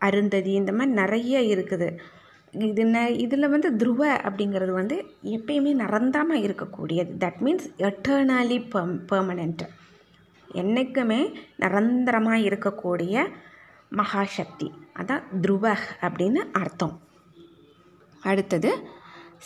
அருந்ததி 0.00 0.52
இந்த 0.52 0.72
மாதிரி 0.72 0.96
நிறைய 1.00 1.44
இருக்குது. 1.52 1.88
இது 2.70 2.86
ந 2.86 3.04
இதில் 3.24 3.52
வந்து 3.54 3.70
துருவ 3.76 4.02
அப்படிங்கிறது 4.28 4.74
வந்து 4.80 4.98
எப்பயுமே 5.36 5.74
நிரந்தரமாக 5.82 6.44
இருக்கக்கூடியது. 6.48 7.14
That 7.24 7.40
means 7.44 7.68
eternally 7.90 8.60
perm 8.74 8.98
permanent 9.12 9.64
என்றைக்குமே 10.62 11.22
நிரந்தரமாக 11.64 12.44
இருக்கக்கூடிய 12.48 13.16
மகாசக்தி. 13.98 14.68
அதான் 14.94 15.24
துருவ 15.40 15.76
அப்படின்னு 16.00 16.40
அர்த்தம். 16.60 17.00
அடுத்தது 18.22 18.70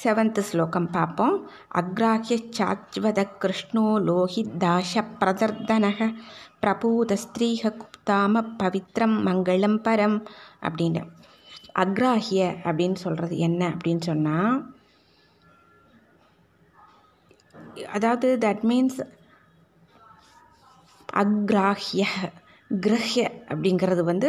செவன்த் 0.02 0.38
ஸ்லோகம் 0.38 0.90
பார்ப்போம். 0.90 1.36
அக்ராஹ்ய 1.74 2.38
சாச்வத 2.58 3.20
கிருஷ்ணோ 3.38 3.86
லோஹித் 4.08 4.56
தாஷ 4.64 5.02
பிரதர்தனக 5.20 6.14
பிரபூத 6.62 7.16
ஸ்திரீக 7.24 7.72
குப்தாம 7.82 8.42
பவித்ரம் 8.62 9.16
மங்களம் 9.28 9.78
பரம் 9.86 10.18
அப்படின்னு. 10.60 11.02
அக்ராஹிய 11.78 12.42
அப்படின்னு 12.68 12.94
சொல்கிறது 12.94 13.38
என்ன 13.38 13.68
அப்படின்னு 13.68 14.00
சொன்னால் 14.00 14.74
அதாவது 17.92 18.28
தட் 18.40 18.62
மீன்ஸ் 18.70 18.98
அக்ராஹ்ய 21.12 22.04
கிரஹ்ய 22.70 23.22
அப்படிங்கிறது 23.48 24.02
வந்து 24.02 24.28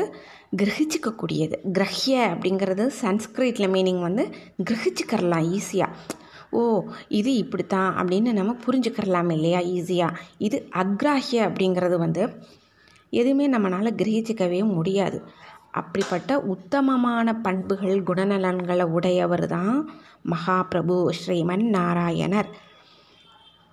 கிரகிச்சிக்கக்கூடியது. 0.58 1.56
கிரஹ்ய 1.74 2.16
அப்படிங்கிறது 2.34 2.84
சன்ஸ்கிரிட்டில் 3.02 3.72
மீனிங் 3.72 4.00
வந்து 4.00 4.24
கிரகிச்சிக்கிறலாம் 4.64 5.48
ஈஸியாக 5.58 6.16
ஓ 6.52 6.60
இது 7.08 7.36
இப்படித்தான் 7.36 7.98
அப்படின்னு 7.98 8.32
நம்ம 8.32 8.56
புரிஞ்சுக்கிறலாம் 8.66 9.32
இல்லையா? 9.32 9.60
ஈஸியாக 9.60 10.18
இது 10.38 10.70
அக்ராஹ்ய 10.76 11.40
அப்படிங்கிறது 11.48 11.98
வந்து 11.98 12.24
எதுவுமே 13.10 13.46
நம்மளால் 13.50 13.98
கிரகிச்சிக்கவே 14.02 14.74
முடியாது. 14.74 15.24
அப்படிப்பட்ட 15.72 16.40
உத்தமமான 16.40 17.34
பண்புகள் 17.42 18.04
குணநலன்களை 18.04 18.84
உடையவர் 18.84 19.46
தான் 19.48 19.76
மகாபிரபு 20.30 20.98
ஸ்ரீமன் 21.20 21.66
நாராயணர். 21.78 22.50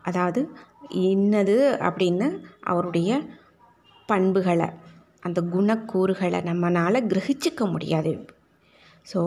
அதாவது 0.02 0.40
இன்னது 0.90 1.76
அப்படின்னு 1.80 2.26
அவருடைய 2.62 3.10
பண்புகளை 4.06 4.68
அந்த 5.26 5.40
குணக்கூறுகளை 5.54 6.40
நம்மளால் 6.48 7.06
கிரகிச்சிக்க 7.12 7.70
முடியாது. 7.70 8.12
So 9.12 9.20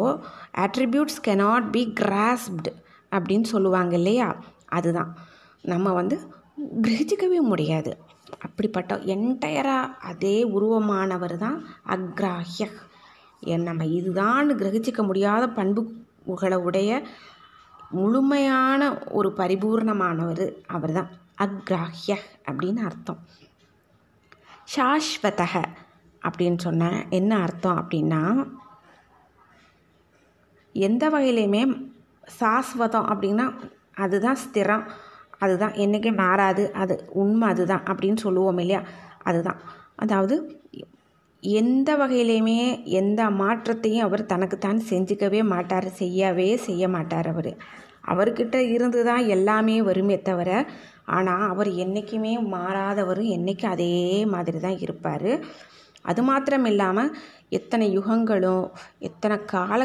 attributes 0.63 1.21
cannot 1.27 1.67
be 1.71 1.81
grasped 1.99 2.71
அப்படின்னு 3.11 3.47
சொல்லுவாங்க 3.53 3.93
இல்லையா? 3.95 4.27
அதுதான். 4.77 5.11
நம்ம 5.71 5.93
வந்து 5.93 6.15
கிரகிச்சிக்கவே 6.85 7.39
முடியாது. 7.51 7.91
அப்படிப்பட்ட 8.45 8.95
என்டையராக 9.15 9.93
அதே 10.09 10.37
உருவமானவர் 10.57 11.35
தான் 11.37 11.57
அக்ராஹ்ய 11.95 12.65
நம்ம 13.67 13.85
இதுதான் 13.99 14.49
கிரகிச்சிக்க 14.61 15.01
முடியாத 15.03 15.43
பண்புகளை 15.57 16.57
உடைய 16.67 16.91
முழுமையான 17.97 18.81
ஒரு 19.17 19.29
பரிபூர்ணமானவர் 19.37 20.45
அவர் 20.75 20.93
தான் 20.99 21.11
அக்ராஹ்ய 21.45 22.15
அப்படின்னு 22.47 22.81
அர்த்தம். 22.89 23.19
சாஸ்வதக 24.67 25.53
அப்படின்னு 26.21 26.57
சொன்ன 26.57 27.05
என்ன 27.09 27.39
அர்த்தம் 27.39 27.79
அப்படின்னா 27.81 28.21
எந்த 30.75 31.09
வகையிலையுமே 31.09 31.61
சாஸ்வதம் 32.39 33.07
அப்படின்னா 33.07 33.45
அதுதான் 33.95 34.37
ஸ்திரம் 34.45 34.85
அதுதான் 35.39 35.73
என்றைக்கே 35.73 36.15
மாறாது 36.15 36.71
அது 36.73 37.09
உண்மை 37.13 37.49
அதுதான் 37.49 37.83
அப்படின்னு 37.85 38.17
சொல்லுவோம் 38.17 38.57
இல்லையா? 38.57 38.81
அதுதான். 39.23 39.59
அதாவது 39.95 40.35
எந்த 41.43 41.97
வகையிலையுமே 41.97 42.59
எந்த 42.83 43.29
மாற்றத்தையும் 43.29 44.03
அவர் 44.03 44.25
தனக்குத்தான் 44.25 44.81
செஞ்சுக்கவே 44.89 45.43
மாட்டார் 45.43 45.89
செய்யவே 45.91 46.57
செய்ய 46.57 46.87
மாட்டார் 46.87 47.27
அவர். 47.27 47.51
அவர்கிட்ட 48.07 48.55
இருந்து 48.71 49.03
தான் 49.03 49.25
எல்லாமே 49.27 49.81
வருமே 49.81 50.21
தவிர 50.21 50.49
ஆனால் 51.15 51.45
அவர் 51.53 51.69
என்றைக்குமே 51.83 52.33
மாறாதவர் 52.55 53.21
என்றைக்கும் 53.35 53.73
அதே 53.75 53.93
மாதிரி 54.33 54.59
தான் 54.65 54.81
இருப்பார். 54.85 55.31
அது 56.09 56.21
மாத்திரம் 56.29 56.67
இல்லாமல் 56.71 57.13
எத்தனை 57.57 57.85
யுகங்களும் 57.97 58.65
எத்தனை 59.09 59.37
கால 59.53 59.81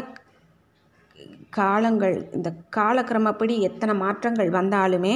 காலங்கள் 1.57 2.15
இந்த 2.37 2.49
காலக்கிரமப்படி 2.77 3.55
எத்தனை 3.67 3.93
மாற்றங்கள் 4.03 4.49
வந்தாலுமே 4.57 5.11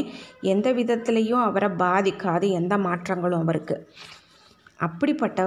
எந்த 0.51 0.67
விதத்துலேயும் 0.79 1.45
அவரை 1.45 1.69
பாதிக்காது 1.83 2.47
எந்த 2.59 2.73
மாற்றங்களும் 2.87 3.43
அவருக்கு. 3.45 3.75
அப்படிப்பட்ட 4.85 5.41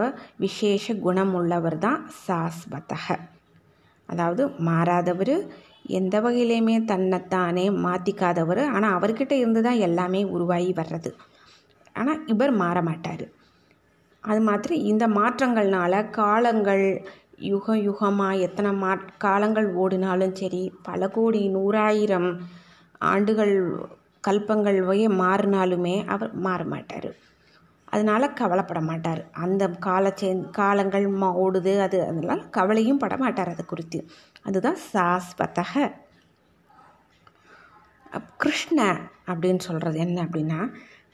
விசேஷ 0.45 0.95
குணம் 1.05 1.35
உள்ளவர் 1.41 1.77
தான் 1.87 2.01
சாஸ்வதக. 2.25 3.07
அதாவது 4.09 4.43
மாறாதவர் 4.69 5.35
எந்த 5.85 6.17
வகையிலையுமே 6.21 6.77
தன்னைத்தானே 6.85 7.67
மாற்றிக்காதவர் 7.87 8.63
ஆனால் 8.67 8.97
அவர்கிட்ட 8.99 9.33
இருந்து 9.33 9.63
தான் 9.63 9.83
எல்லாமே 9.89 10.25
உருவாகி 10.25 10.73
வர்றது. 10.73 11.11
ஆனால் 11.97 12.21
இவர் 12.27 12.53
மாற 12.63 12.79
மாட்டார் 12.83 13.25
அது 14.25 14.41
மாதிரி 14.41 14.75
இந்த 14.83 15.05
மாற்றங்கள்னால 15.09 16.11
காலங்கள் 16.11 16.85
யுகம் 17.43 17.83
யுகமாக 17.85 18.39
எத்தனை 18.39 18.71
மா 18.73 18.91
காலங்கள் 19.19 19.69
ஓடினாலும் 19.75 20.35
சரி 20.35 20.73
பல 20.83 21.09
கோடி 21.09 21.41
நூறாயிரம் 21.49 22.29
ஆண்டுகள் 23.13 23.55
கல்பங்கள் 24.25 24.81
மாறினாலுமே 25.23 25.97
அவர் 26.07 26.33
மாற 26.47 26.65
மாட்டார் 26.65 27.11
அதனால் 27.89 28.35
கவலைப்பட 28.35 28.81
மாட்டார். 28.81 29.21
அந்த 29.35 29.63
கால 29.79 30.11
சே 30.11 30.29
காலங்கள் 30.51 31.07
மா 31.23 31.29
ஓடுது 31.45 31.73
அது 31.81 31.99
அதனால் 32.07 32.43
கவலையும் 32.51 32.99
பட 32.99 33.15
மாட்டார் 33.17 33.53
அதை 33.55 33.65
குறித்து. 33.65 33.99
அதுதான் 34.43 34.81
சாஸ்வதக. 34.93 35.93
அப் 38.11 38.39
கிருஷ்ண 38.39 38.99
அப்படின்னு 39.27 39.59
சொல்கிறது 39.59 39.99
என்ன 39.99 40.25
அப்படின்னா 40.25 40.61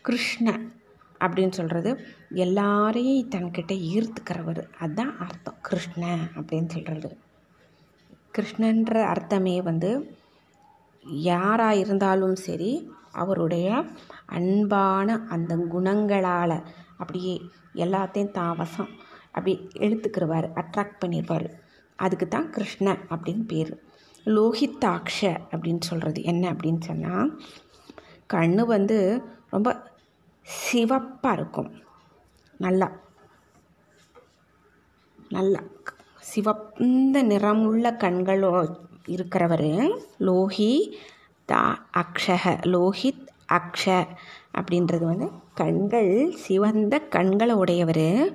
கிருஷ்ண 0.03 0.61
அப்படின்னு 1.21 1.53
சொல்கிறது 1.53 1.91
எல்லாரையும் 2.31 3.31
தன்கிட்ட 3.31 3.73
ஈர்த்துக்கிறவர். 3.95 4.63
அதுதான் 4.81 5.19
அர்த்தம். 5.19 5.61
கிருஷ்ண 5.63 6.17
அப்படின்னு 6.37 6.69
சொல்கிறது 6.69 7.19
கிருஷ்ணன்ற 8.39 9.03
அர்த்தமே 9.03 9.63
வந்து 9.63 9.91
யாராக 11.05 11.75
இருந்தாலும் 11.75 12.37
சரி 12.37 12.73
அவருடைய 13.13 13.85
அன்பான 14.27 15.19
அந்த 15.29 15.57
குணங்களால் 15.57 16.63
அப்படியே 16.97 17.35
எல்லாத்தையும் 17.75 18.31
தான் 18.31 18.57
வசம். 18.57 18.89
அப்படி 19.27 19.53
இழுத்துக்கிறவார் 19.75 20.49
அட்ராக்ட் 20.61 21.01
பண்ணிடுவார் 21.05 21.49
அதுக்கு 21.97 22.29
தான் 22.29 22.51
கிருஷ்ண 22.51 22.97
அப்படின்னு 23.11 23.47
பேர். 23.47 23.73
லோகித்தாக்ஷ 24.27 25.21
அப்படின்னு 25.23 25.81
சொல்கிறது 25.81 26.23
என்ன 26.23 26.53
அப்படின்னு 26.53 26.81
சொன்னால் 26.81 27.41
கண்ணு 28.35 28.63
வந்து 28.67 29.23
ரொம்ப 29.51 29.83
சிவப்பாக 30.43 31.35
இருக்கும். 31.35 31.71
நல்லா. 32.59 32.89
நல்லா. 35.29 35.61
சிவந்த 36.19 37.23
நிறமுள்ள 37.23 37.91
கண்களோ 37.91 38.53
இருக்கிறவர் 39.09 39.95
லோஹி 40.21 40.93
தா 41.45 41.87
அக்ஷக 41.97 42.45
லோஹித் 42.65 43.27
அக்ஷ 43.53 44.07
அப்படின்றது 44.55 45.05
வந்து 45.05 45.31
கண்கள் 45.55 46.33
சிவந்த 46.35 46.99
கண்களை 46.99 47.55
உடையவர் 47.55 48.33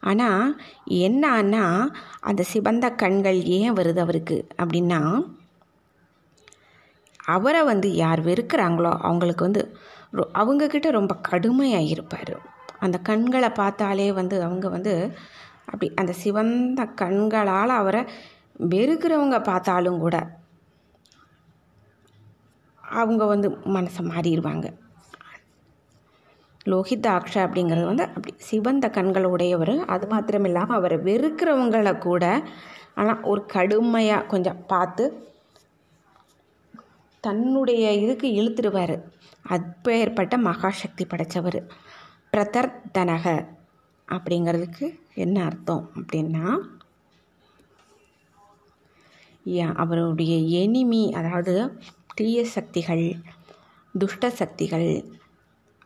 ஆனால் 0.00 0.60
என்னன்னா 0.88 1.88
அந்த 2.20 2.42
சிவந்த 2.42 2.90
கண்கள் 2.90 3.42
ஏன் 3.42 3.72
வருது 3.72 3.98
அவருக்கு? 3.98 4.48
அப்படின்னா 4.58 5.30
அவரை 7.24 7.62
வந்து 7.62 7.94
யார் 7.94 8.24
வெறுக்கிறாங்களோ 8.24 8.98
அவங்களுக்கு 9.00 9.44
வந்து 9.44 9.76
ரொ- 10.10 10.30
அவங்கக்கிட்ட 10.34 10.90
ரொம்ப 10.90 11.14
கடுமையாக 11.14 11.84
இருப்பார் 11.84 12.40
அந்த 12.78 12.98
கண்களை 12.98 13.50
பார்த்தாலே 13.50 14.12
வந்து 14.12 14.42
அவங்க 14.42 14.68
வந்து 14.68 15.16
அப்படி 15.64 15.94
அந்த 15.94 16.12
சிவந்த 16.12 16.84
கண்களால் 16.84 17.68
அவரை 17.68 18.04
வெறுக்கிறவங்க 18.60 19.42
பார்த்தாலும் 19.42 19.98
கூட 19.98 20.38
அவங்க 22.82 23.24
வந்து 23.24 23.50
மனசை 23.50 24.02
மாறிடுவாங்க. 24.02 24.79
லோகிதாக்ஷ 26.66 27.34
அப்படிங்கிறது 27.44 27.84
வந்து 27.84 28.04
அப்படி 28.04 28.34
சிவந்த 28.38 28.88
கண்கள் 28.88 29.24
உடையவர். 29.24 29.78
அது 29.86 30.06
மாத்திரம் 30.06 30.44
இல்லாமல் 30.44 30.76
அவரை 30.76 30.98
வெறுக்கிறவங்கள 30.98 31.98
கூட 31.98 32.24
ஆனால் 32.94 33.22
ஒரு 33.22 33.46
கடுமையாக 33.46 34.26
கொஞ்சம் 34.26 34.66
பார்த்து 34.66 35.04
தன்னுடைய 37.24 37.92
இதுக்கு 37.94 38.28
இழுத்துடுவார். 38.30 38.96
அப்பேற்பட்ட 39.46 40.38
மகாசக்தி 40.38 41.04
படைத்தவர் 41.08 41.60
பிரதர்தனக 42.32 43.26
அப்படிங்கிறதுக்கு 44.08 44.86
என்ன 45.14 45.44
அர்த்தம் 45.44 45.90
அப்படின்னா 45.94 46.44
யா- 49.46 49.74
அவருடைய 49.74 50.34
எனிமி 50.60 51.12
அதாவது 51.12 51.54
தீய 52.14 52.44
சக்திகள் 52.46 53.04
துஷ்ட 53.94 54.30
சக்திகள் 54.30 54.88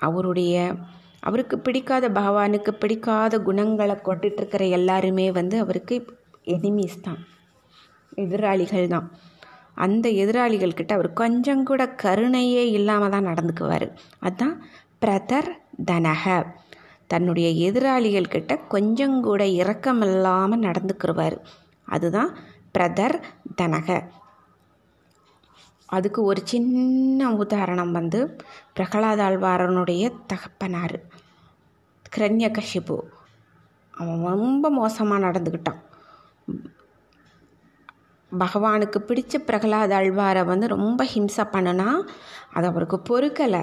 அவருடைய 0.09 0.55
அவருக்கு 1.21 1.57
பிடிக்காத 1.59 2.09
பகவானுக்கு 2.09 2.71
பிடிக்காத 2.83 3.39
குணங்களை 3.39 3.97
கொண்டுட்டுருக்கிற 4.05 4.63
எல்லாருமே 4.71 5.27
வந்து 5.39 5.57
அவருக்கு 5.59 5.97
எனிமீஸ் 6.47 6.99
தான். 7.03 7.21
எதிராளிகள் 8.17 8.87
தான். 8.87 9.07
அந்த 9.85 10.07
எதிராளிகள்கிட்ட 10.23 10.93
அவர் 10.97 11.11
கொஞ்சம் 11.13 11.65
கூட 11.65 11.83
கருணையே 12.03 12.65
இல்லாமல் 12.71 13.15
தான் 13.15 13.27
நடந்துக்குவார். 13.27 13.87
அதுதான் 14.19 14.57
பிரதர் 15.05 15.51
தனக. 15.87 16.25
தன்னுடைய 17.13 17.49
எதிராளிகள் 17.69 18.33
கிட்ட 18.35 18.53
கொஞ்சம் 18.75 19.17
கூட 19.23 19.43
இரக்கம் 19.61 20.01
இல்லாமல் 20.01 20.65
நடந்துக்கிறவார் 20.69 21.37
அதுதான் 21.89 22.31
பிரதர் 22.75 23.17
தனக. 23.63 23.89
அதுக்கு 25.97 26.21
ஒரு 26.23 26.41
சின்ன 26.45 27.31
உதாரணம் 27.43 27.93
வந்து 27.93 28.21
பிரகலாதாழ்வாரனுடைய 28.77 30.05
தகப்பனார் 30.27 30.97
கிரண்ய 32.07 32.49
கஷிபு 32.59 32.97
அவன் 33.95 34.23
ரொம்ப 34.27 34.71
மோசமாக 34.79 35.25
நடந்துக்கிட்டான். 35.27 35.81
பகவானுக்கு 38.33 38.99
பிடிச்ச 39.09 39.35
பிரகலாத 39.49 39.93
அழ்வாரை 40.01 40.43
வந்து 40.45 40.67
ரொம்ப 40.77 41.01
ஹிம்சை 41.15 41.45
பண்ணுனா 41.53 41.89
அது 42.53 42.67
அவருக்கு 42.71 42.99
பொறுக்கலை. 43.11 43.63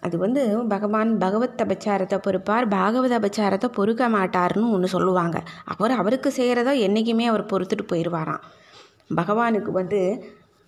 அது 0.00 0.16
வந்து 0.18 0.42
பகவான் 0.72 1.10
பகவத் 1.18 1.62
அபச்சாரத்தை 1.64 2.16
பொறுப்பார் 2.26 2.64
பாகவத 2.74 3.12
அபச்சாரத்தை 3.20 3.68
பொறுக்க 3.78 4.08
மாட்டார்னு 4.08 4.72
ஒன்று 4.76 4.88
சொல்லுவாங்க. 4.88 5.36
அவர் 5.72 5.92
அவருக்கு 6.00 6.30
செய்கிறத 6.36 6.72
என்றைக்குமே 6.86 7.26
அவர் 7.26 7.50
பொறுத்துட்டு 7.52 7.86
போயிடுவாராம் 7.92 8.44
பகவானுக்கு 9.16 9.70
வந்து 9.72 10.00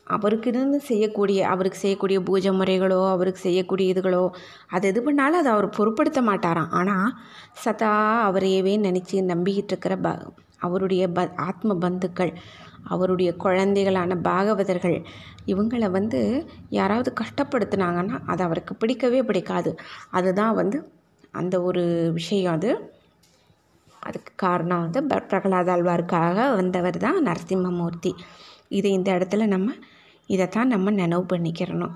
அவருக்கு 0.06 0.48
இருந்து 0.50 0.80
செய்யக்கூடிய 0.80 1.48
அவருக்கு 1.48 1.78
செய்யக்கூடிய 1.78 2.20
பூஜை 2.20 2.50
முறைகளோ 2.50 3.08
அவருக்கு 3.08 3.40
செய்யக்கூடிய 3.40 3.94
இதுகளோ 3.94 4.30
அது 4.68 4.88
எது 4.88 5.02
பண்ணாலும் 5.02 5.38
அதை 5.38 5.52
அவர் 5.52 5.68
பொருட்படுத்த 5.68 6.22
மாட்டாராம். 6.22 6.70
ஆனால் 6.70 7.12
சதா 7.52 7.92
அவரையவே 8.30 8.78
நினச்சி 8.78 9.12
நம்பிக்கிட்டு 9.12 9.72
இருக்கிற 9.72 9.96
ப 9.96 10.18
அவருடைய 10.58 11.08
ப 11.08 11.30
ஆத்ம 11.36 11.74
பந்துக்கள் 11.74 12.38
அவருடைய 12.84 13.34
குழந்தைகளான 13.36 14.16
பாகவதர்கள் 14.24 15.04
இவங்களை 15.46 15.90
வந்து 15.90 16.50
யாராவது 16.68 17.12
கஷ்டப்படுத்தினாங்கன்னா 17.20 18.20
அது 18.26 18.44
அவருக்கு 18.44 18.74
பிடிக்கவே 18.74 19.22
பிடிக்காது. 19.22 19.76
அதுதான் 20.10 20.54
வந்து 20.54 20.92
அந்த 21.32 21.62
ஒரு 21.62 22.10
விஷயம் 22.12 22.52
அது. 22.52 22.94
அதுக்கு 24.00 24.32
காரணம் 24.36 24.80
வந்து 24.80 25.04
ப- 25.04 25.24
பிரகலாத 25.28 25.72
ஆழ்வாருக்காக 25.72 26.54
வந்தவர் 26.54 26.96
தான் 26.96 27.26
நரசிம்மமூர்த்தி. 27.26 28.12
இது 28.68 28.90
இந்த 28.90 29.12
இடத்துல 29.12 29.46
நம்ம 29.46 29.72
இதைத்தான் 30.26 30.66
நம்ம 30.66 30.90
நினைவு 30.90 31.24
பண்ணிக்கிறணும். 31.24 31.94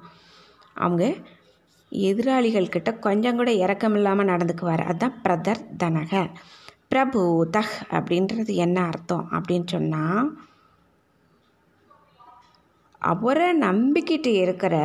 அவங்க 0.74 1.14
எதிராளிகள்கிட்ட 1.92 2.98
கொஞ்சம் 2.98 3.36
கூட 3.36 3.52
இறக்கம் 3.52 3.94
இல்லாமல் 3.94 4.26
நடந்துக்குவார். 4.26 4.84
அதுதான் 4.84 5.20
பிரதர் 5.24 5.66
தனக 5.78 6.30
பிரபு 6.88 7.48
தஹ் 7.52 7.74
அப்படின்றது 7.90 8.54
என்ன 8.54 8.80
அர்த்தம் 8.82 9.28
அப்படின்னு 9.32 9.66
சொன்னால் 9.66 10.38
அவரை 12.98 13.58
நம்பிக்கிட்டு 13.58 14.26
இருக்கிற 14.26 14.76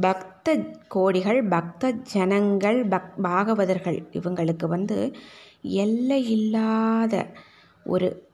பக்த 0.00 0.56
கோடிகள் 0.94 1.48
பக்த 1.48 1.90
ஜனங்கள் 1.90 2.86
பக் 2.86 3.12
பாகவதர்கள் 3.22 3.98
இவங்களுக்கு 4.12 4.66
வந்து 4.66 5.16
எல்லை 5.62 6.30
இல்லாத 6.30 7.32
ஒரு 7.84 8.31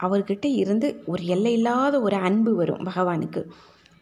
அவர்கிட்ட 0.00 0.46
இருந்து 0.62 0.88
ஒரு 1.06 1.22
எல்லை 1.26 1.52
இல்லாத 1.52 2.00
ஒரு 2.00 2.16
அன்பு 2.16 2.54
வரும் 2.54 2.84
பகவானுக்கு. 2.84 3.42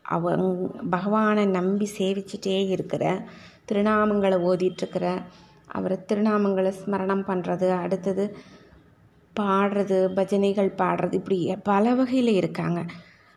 அவங் 0.03 0.49
பகவானை 0.91 1.45
நம்பி 1.59 1.87
சேவிச்சிட்டே 1.99 2.57
இருக்கிற 2.69 3.05
திருநாமங்களை 3.69 4.39
ஓதிட்டுருக்கிற 4.51 5.07
அவரை 5.67 5.97
திருநாமங்களை 6.09 6.73
ஸ்மரணம் 6.81 7.25
பண்ணுறது 7.29 7.69
அடுத்தது 7.83 8.25
பாடுறது 9.41 9.99
பஜனைகள் 10.17 10.71
பாடுறது 10.83 11.13
இப்படி 11.13 11.39
பல 11.63 11.95
வகையில் 11.95 12.33
இருக்காங்க. 12.35 12.81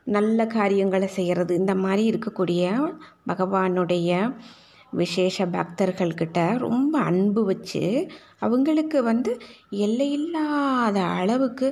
நல்ல 0.08 0.39
காரியங்களை 0.48 1.08
செய்கிறது 1.08 1.54
இந்த 1.56 1.76
மாதிரி 1.76 2.04
இருக்கக்கூடிய 2.12 2.63
பகவானுடைய 3.28 4.12
விசேஷ 4.91 5.46
பக்தர்கள்கிட்ட 5.46 6.39
ரொம்ப 6.58 6.93
அன்பு 7.00 7.41
வச்சு 7.46 7.82
அவங்களுக்கு 8.39 9.04
வந்து 9.04 9.32
எல்லையில்லாத 9.70 10.98
அளவுக்கு 11.22 11.67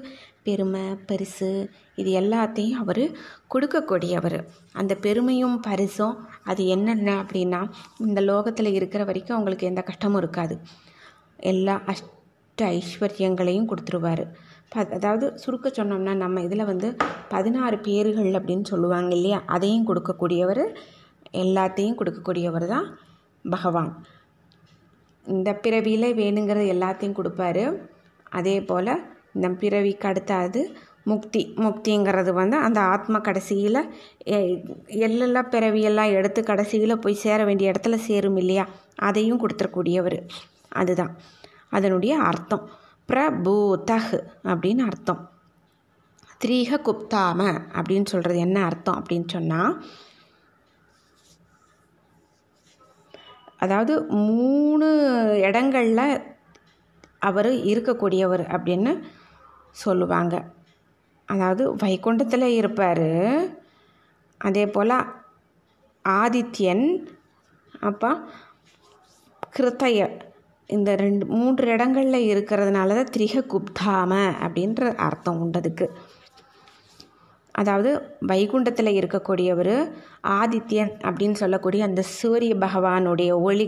பெருமை 0.45 0.81
பரிசு 1.05 1.69
இது 1.95 2.21
எல்லாத்தையும் 2.21 2.71
அவர் 2.71 3.12
கொடுக்கக்கூடியவர். 3.53 4.45
அந்த 4.73 4.95
பெருமையும் 4.95 5.60
பரிசும் 5.60 6.27
அது 6.43 6.67
என்னென்ன 6.67 7.21
அப்படின்னா 7.21 7.69
இந்த 7.97 8.21
லோகத்தில் 8.21 8.73
இருக்கிற 8.73 9.03
வரைக்கும் 9.03 9.34
அவங்களுக்கு 9.34 9.67
எந்த 9.67 9.81
கஷ்டமும் 9.81 10.17
இருக்காது. 10.17 10.60
எல்லா 11.38 11.81
அஷ்ட 11.86 12.62
ஐஸ்வர்யங்களையும் 12.62 13.67
கொடுத்துருவாரு. 13.67 14.23
ப- 14.69 14.88
அதாவது 14.93 15.39
சுருக்க 15.39 15.69
சொன்னோம்னா 15.69 16.13
நம்ம 16.15 16.41
இதில் 16.41 16.65
வந்து 16.65 16.95
பதினாறு 17.29 17.79
பேர்கள் 17.79 18.31
அப்படின்னு 18.31 18.63
சொல்லுவாங்க 18.63 19.15
இல்லையா? 19.15 19.43
அதையும் 19.45 19.88
கொடுக்கக்கூடியவர் 19.88 20.75
எல்லாத்தையும் 21.34 21.95
கொடுக்கக்கூடியவர் 21.99 22.67
தான் 22.67 22.97
பகவான். 23.49 24.05
இந்த 25.27 25.53
பிறவியில் 25.53 26.15
வேணுங்கிறது 26.15 26.77
எல்லாத்தையும் 26.77 27.21
கொடுப்பாரு. 27.23 27.77
அதே 28.29 28.62
போல் 28.62 29.14
இந்த 29.36 29.48
பிறவிக்கு 29.62 30.08
அடுத்தது 30.10 30.62
முக்தி. 31.12 31.41
முக்திங்கிறது 31.56 32.32
வந்து 32.34 32.58
அந்த 32.58 32.80
ஆத்மா 32.93 33.17
கடைசியில் 33.19 33.80
எல்லெல்லாம் 35.06 35.52
பிறவியெல்லாம் 35.56 36.15
எடுத்து 36.19 36.43
கடைசியில் 36.43 37.02
போய் 37.04 37.21
சேர 37.24 37.39
வேண்டிய 37.43 37.71
இடத்துல 37.71 37.98
சேரும் 38.08 38.39
இல்லையா? 38.43 38.65
அதையும் 39.10 39.41
கொடுத்துருக்கூடியவர் 39.41 40.17
அதுதான். 40.82 41.13
அதனுடைய 41.69 42.15
அர்த்தம். 42.30 42.65
பிரபூதஹ் 43.10 44.12
அப்படின்னு 44.52 44.84
அர்த்தம். 44.91 45.21
த்ரீக 46.41 46.80
குப்தாம 46.88 47.41
அப்படின்னு 47.78 48.08
சொல்கிறது 48.13 48.39
என்ன 48.39 48.58
அர்த்தம் 48.65 48.98
அப்படின்னு 49.00 49.28
சொன்னால் 49.28 49.76
அதாவது 53.58 53.93
மூணு 54.26 54.88
இடங்களில் 55.48 56.08
அவர் 57.19 57.50
இருக்கக்கூடியவர் 57.71 58.43
அப்படின்னு 58.56 58.91
சொல்லுவாங்க. 59.76 60.36
அதாவது 61.30 61.64
வைகுண்டத்தில் 61.76 62.48
இருப்பார். 62.60 63.08
அதே 64.42 64.66
போல் 64.68 64.96
ஆதித்யன் 66.06 66.86
அப்போ 67.88 68.10
கிருத்தய 69.54 70.08
இந்த 70.70 70.92
ரெண்டு 70.96 71.24
மூன்று 71.34 71.66
இடங்களில் 71.72 72.28
இருக்கிறதுனால 72.32 72.96
தான் 72.96 73.12
திரிக 73.12 73.42
குப்தாம 73.52 74.14
அப்படின்ற 74.44 74.92
அர்த்தம் 74.98 75.40
உண்டதுக்கு 75.40 75.88
அதாவது 77.56 77.92
வைகுண்டத்தில் 78.28 78.98
இருக்கக்கூடியவர் 79.00 79.76
ஆதித்யன் 80.40 80.94
அப்படின்னு 81.04 81.34
சொல்லக்கூடிய 81.34 81.84
அந்த 81.86 82.02
சூரிய 82.16 82.54
பகவானுடைய 82.56 83.32
ஒளி 83.42 83.68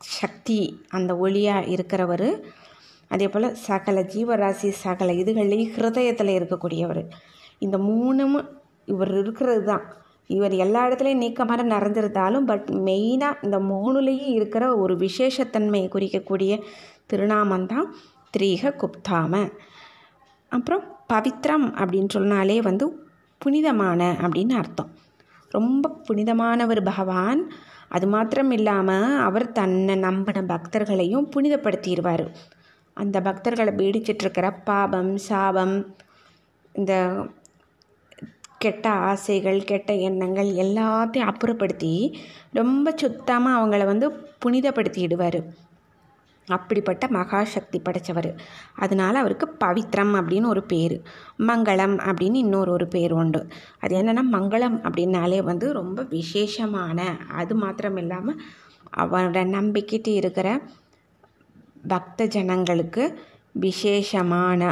சக்தி 0.00 0.60
அந்த 0.90 1.12
ஒளியாக 1.16 1.68
இருக்கிறவர் 1.68 2.28
அதே 3.14 3.26
போல் 3.28 3.54
சகல 3.66 4.00
ஜீவராசி 4.14 4.70
சகல 4.84 5.12
இதுகள்லேயும் 5.12 5.72
ஹிருதயத்தில் 5.76 6.32
இருக்கக்கூடியவர். 6.38 7.02
இந்த 7.58 7.76
மூணும் 7.78 8.36
இவர் 8.92 9.12
இருக்கிறது 9.18 9.62
தான் 9.64 9.84
இவர் 10.26 10.54
எல்லா 10.64 10.80
இடத்துலையும் 10.88 11.22
நீக்கமாக 11.24 11.62
நிறைஞ்சிருந்தாலும் 11.72 12.46
பட் 12.50 12.68
மெயினாக 12.86 13.44
இந்த 13.44 13.58
மூணுலேயும் 13.70 14.32
இருக்கிற 14.38 14.64
ஒரு 14.76 14.94
விசேஷத்தன்மையை 14.96 15.88
குறிக்கக்கூடிய 15.94 16.52
திருநாமந்தான் 17.12 17.88
திரீக 18.34 18.72
குப்தாம. 18.82 19.34
அப்புறம் 20.52 20.82
பவித்ரம் 21.12 21.66
அப்படின்னு 21.82 22.08
சொன்னாலே 22.08 22.56
வந்து 22.62 22.86
புனிதமான 23.38 24.16
அப்படின்னு 24.20 24.54
அர்த்தம். 24.62 24.90
ரொம்ப 25.48 25.90
புனிதமானவர் 26.08 26.82
பகவான். 26.82 27.42
அது 27.88 28.06
மாத்திரம் 28.06 28.50
இல்லாமல் 28.50 29.18
அவர் 29.18 29.52
தன்னை 29.52 29.94
நம்பின 29.96 30.38
பக்தர்களையும் 30.42 31.28
புனிதப்படுத்திடுவார். 31.34 32.24
அந்த 32.96 33.16
பக்தர்களை 33.20 33.72
பீடிச்சிட்ருக்கிற 33.74 34.46
பாபம் 34.64 35.12
சாபம் 35.28 35.76
இந்த 36.74 36.94
கெட்ட 38.58 38.88
ஆசைகள் 39.08 39.58
கெட்ட 39.64 39.92
எண்ணங்கள் 40.08 40.50
எல்லாத்தையும் 40.64 41.30
அப்புறப்படுத்தி 41.30 41.94
ரொம்ப 42.52 42.92
சுத்தமாக 42.96 43.58
அவங்கள 43.58 43.84
வந்து 43.84 44.06
புனிதப்படுத்திடுவார். 44.44 45.40
அப்படிப்பட்ட 46.48 47.04
மகாசக்தி 47.08 47.78
படைத்தவர் 47.82 48.28
அதனால் 48.74 49.14
அவருக்கு 49.14 49.46
பவித்ரம் 49.64 50.14
அப்படின்னு 50.18 50.46
ஒரு 50.46 50.62
பேர். 50.62 50.96
மங்களம் 51.38 51.96
அப்படின்னு 52.08 52.34
இன்னொரு 52.34 52.70
ஒரு 52.72 52.86
பேர் 52.88 53.12
உண்டு. 53.12 53.40
அது 53.80 53.92
என்னென்னா 54.00 54.24
மங்களம் 54.32 54.76
அப்படின்னாலே 54.86 55.40
வந்து 55.42 55.72
ரொம்ப 55.72 56.02
விசேஷமான 56.16 56.98
அது 57.32 57.54
மாத்திரம் 57.54 57.96
இல்லாமல் 57.96 58.40
அவரோட 58.96 59.38
நம்பிக்கிட்டு 59.56 60.12
இருக்கிற 60.14 60.48
பக்த 61.92 62.26
ஜனங்களுக்கு 62.34 63.04
விசேஷமான 63.64 64.62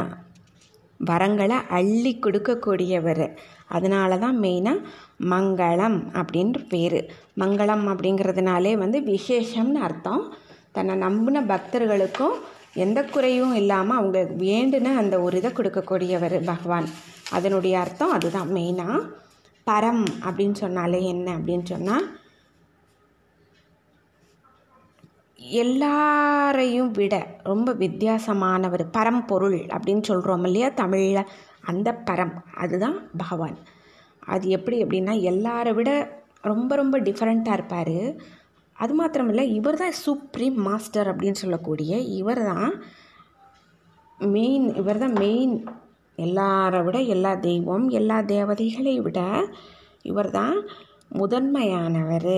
வரங்களை 0.99 1.57
அள்ளி 1.77 2.11
கொடுக்கக்கூடியவர். 2.25 3.25
அதனால 3.67 4.17
தான் 4.17 4.37
மெயினாக 4.43 4.85
மங்களம் 5.33 5.97
அப்படின்ற 6.19 6.59
பேர். 6.73 6.99
மங்களம் 7.41 7.85
அப்படிங்கிறதுனாலே 7.93 8.73
வந்து 8.83 8.99
விசேஷம்னு 9.13 9.81
அர்த்தம். 9.87 10.23
தன்னை 10.71 10.95
நம்பின 11.05 11.41
பக்தர்களுக்கும் 11.51 12.35
எந்த 12.83 12.99
குறையும் 13.05 13.55
இல்லாமல் 13.55 13.97
அவங்க 13.97 14.19
வேண்டுன 14.45 14.93
அந்த 15.01 15.15
ஒரு 15.21 15.37
இதை 15.37 15.51
கொடுக்கக்கூடியவர் 15.51 16.37
பகவான். 16.51 16.87
அதனுடைய 17.31 17.75
அர்த்தம் 17.79 18.15
அதுதான் 18.17 18.49
மெயினாக 18.57 19.01
பரம் 19.67 20.03
அப்படின்னு 20.27 20.57
சொன்னாலே 20.63 20.99
என்ன 21.13 21.27
அப்படின்னு 21.37 21.65
சொன்னால் 21.73 22.05
எல்லாரையும் 25.43 26.91
விட 26.91 27.15
ரொம்ப 27.43 27.73
வித்தியாசமானவர் 27.73 28.83
பரம்பொருள் 28.91 29.59
அப்படின்னு 29.75 30.01
சொல்கிறோம் 30.01 30.43
இல்லையா? 30.43 30.69
தமிழில் 30.69 31.29
அந்த 31.61 31.89
பரம் 32.05 32.33
அதுதான் 32.53 33.09
பகவான். 33.17 33.57
அது 34.19 34.47
எப்படி 34.49 34.83
அப்படின்னா 34.83 35.13
எல்லாரை 35.31 35.73
விட 35.73 35.91
ரொம்ப 36.41 36.75
ரொம்ப 36.75 36.99
டிஃப்ரெண்ட்டாக 36.99 37.51
இருப்பார். 37.51 38.15
அது 38.73 38.93
மாத்திரம் 38.93 39.29
இல்லை 39.29 39.53
இவர் 39.53 39.77
தான் 39.77 39.91
சுப்ரீம் 39.91 40.55
மாஸ்டர் 40.55 41.09
அப்படின்னு 41.11 41.41
சொல்லக்கூடிய 41.43 41.99
இவர் 41.99 42.43
தான் 42.43 42.83
மெயின் 44.19 44.75
இவர் 44.75 44.97
தான் 44.97 45.13
மெயின் 45.13 45.65
எல்லாரை 46.17 46.83
விட 46.83 46.99
எல்லா 46.99 47.35
தெய்வம் 47.35 47.89
எல்லா 47.89 48.21
தேவதைகளை 48.21 48.99
விட 48.99 49.19
இவர் 50.01 50.31
தான் 50.31 50.67
முதன்மையானவர். 51.17 52.35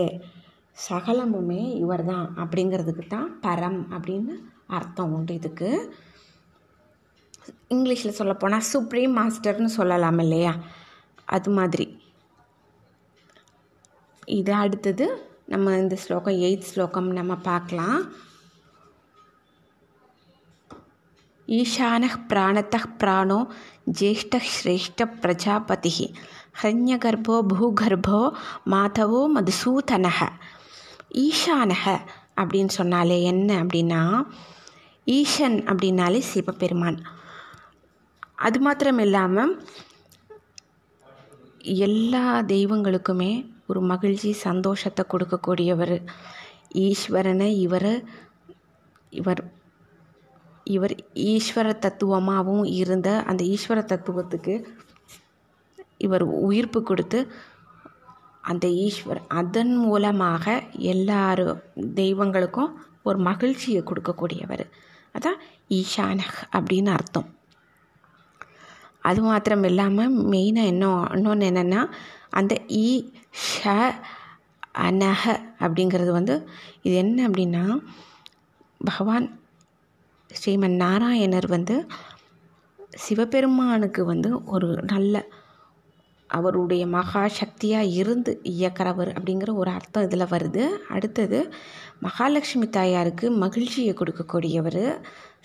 சகலமுமே 0.78 1.62
இவர் 1.78 2.06
தான் 2.06 2.26
அப்படிங்கிறதுக்கு 2.38 3.08
தான் 3.08 3.30
பரம் 3.42 3.80
அப்படின்னு 3.96 4.34
அர்த்தம் 4.68 5.14
உண்டு 5.14 5.34
இதுக்கு. 5.34 5.70
இங்கிலீஷில் 7.70 8.18
சொல்லப்போனால் 8.20 8.70
சுப்ரீம் 8.72 9.14
மாஸ்டர்னு 9.18 9.72
சொல்லலாம் 9.80 10.20
இல்லையா? 10.20 10.54
அது 11.26 11.50
மாதிரி. 11.50 11.86
இது 14.40 14.54
அடுத்தது 14.54 15.08
நம்ம 15.46 15.78
இந்த 15.78 15.96
ஸ்லோகம் 15.96 16.40
எயித் 16.48 16.70
ஸ்லோகம் 16.72 17.10
நம்ம 17.12 17.34
பார்க்கலாம். 17.50 18.00
ஈசான 21.48 22.04
பிராணத்த 22.30 22.76
பிராணோ 22.98 23.40
ஜேஷ்ட 24.00 24.36
ஸ்ரேஷ்ட 24.54 25.06
பிரஜாபதி 25.22 25.92
ஹரண்யகர்ப்போ 26.62 27.36
பூகர்போ 27.52 28.20
மாதவோ 28.74 29.22
மதுசூதனக 29.36 30.20
ஈஷானக 31.12 31.84
அப்படின்னு 32.42 32.72
சொன்னாலே 32.80 33.18
என்ன 33.24 33.50
அப்படின்னா 33.64 34.02
ஈஷன் 35.08 35.58
அப்படின்னாலே 35.70 36.20
சிவபெருமான். 36.32 37.00
அது 38.36 38.60
மாத்திரம் 38.60 39.00
இல்லாமல் 39.00 39.54
எல்லா 41.84 42.42
தெய்வங்களுக்குமே 42.54 43.32
ஒரு 43.68 43.82
மகிழ்ச்சி 43.82 44.32
சந்தோஷத்தை 44.48 45.06
கொடுக்கக்கூடியவர் 45.14 45.96
ஈஸ்வரனை. 46.88 47.50
இவர் 47.66 47.92
இவர் 49.10 49.44
இவர் 50.76 50.94
ஈஸ்வர 51.14 51.68
தத்துவமாகவும் 51.86 52.66
இருந்த 52.82 53.10
அந்த 53.30 53.42
ஈஸ்வர 53.44 53.80
தத்துவத்துக்கு 53.92 54.54
இவர் 55.98 56.24
உயிர்ப்பு 56.48 56.84
கொடுத்து 56.84 57.20
அந்த 58.52 58.66
ஈஸ்வர் 58.86 59.22
அதன் 59.40 59.74
மூலமாக 59.84 60.46
எல்லாரும் 60.94 61.62
தெய்வங்களுக்கும் 62.02 62.74
ஒரு 63.08 63.18
மகிழ்ச்சியை 63.30 63.82
கொடுக்கக்கூடியவர். 63.84 64.66
அதான் 65.16 65.40
ஈஷானஹ் 65.80 66.38
அப்படின்னு 66.58 66.92
அர்த்தம். 66.98 67.30
அது 69.10 69.22
மாத்திரம் 69.22 69.66
இல்லாமல் 69.70 70.14
மெயினாக 70.34 70.72
என்ன 70.74 70.86
இன்னொன்று 71.16 71.50
என்னென்னா 71.52 71.82
அந்த 72.40 72.54
ஈ 72.84 72.88
ஷ 73.48 73.74
அனஹ 74.86 75.24
அப்படிங்கிறது 75.64 76.12
வந்து 76.12 76.36
இது 76.86 76.96
என்ன 77.04 77.18
அப்படின்னா 77.28 77.64
பகவான் 78.82 79.28
ஸ்ரீமன் 80.30 80.78
நாராயணர் 80.84 81.48
வந்து 81.56 81.76
சிவபெருமானுக்கு 83.04 84.02
வந்து 84.06 84.30
ஒரு 84.46 84.70
நல்ல 84.94 85.16
அவருடைய 86.28 86.84
மகா 86.88 87.28
சக்தியாக 87.40 87.92
இருந்து 88.02 88.32
இயக்கிறவர் 88.44 89.12
அப்படிங்கிற 89.18 89.54
ஒரு 89.54 89.72
அர்த்தம் 89.72 90.04
இதில் 90.04 90.32
வருது. 90.34 90.64
அடுத்தது 90.96 91.40
மகாலட்சுமி 92.06 92.68
தாயாருக்கு 92.70 93.32
மகிழ்ச்சியை 93.44 93.94
கொடுக்கக்கூடியவர் 94.00 94.84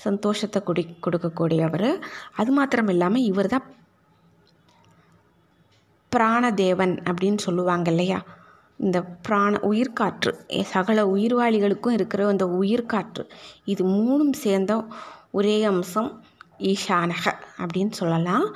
சந்தோஷத்தை 0.06 0.62
கொடி 0.62 0.84
கொடுக்கக்கூடியவர். 1.06 1.90
அது 2.36 2.52
மாத்திரம் 2.52 2.88
இல்லாமல் 2.88 3.26
இவர் 3.30 3.52
தான் 3.54 3.66
பிராணதேவன் 6.12 6.94
அப்படின்னு 7.08 7.40
சொல்லுவாங்க 7.46 7.88
இல்லையா? 7.90 8.20
இந்த 8.78 8.98
பிராண 9.26 9.58
உயிர்காற்று. 9.70 10.32
சகல 10.74 11.04
உயிர்வாளிகளுக்கும் 11.14 11.96
இருக்கிற 11.98 12.26
அந்த 12.28 12.46
உயிர்காற்று. 12.60 13.24
இது 13.64 13.84
மூணும் 13.84 14.32
சேர்ந்த 14.44 14.74
ஒரே 15.30 15.64
அம்சம் 15.64 16.10
ஈஷானக 16.72 17.24
அப்படின்னு 17.62 17.94
சொல்லலாம். 18.00 18.46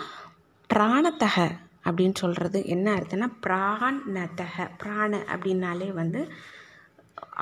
பிராணத்தக 0.71 1.63
அப்படின்னு 1.87 2.17
சொல்கிறது 2.23 2.59
என்ன 2.75 2.87
அர்த்தம்னா 2.97 3.29
பிராணதக 3.47 4.67
பிராண 4.83 5.13
அப்படின்னாலே 5.35 5.89
வந்து 6.01 6.21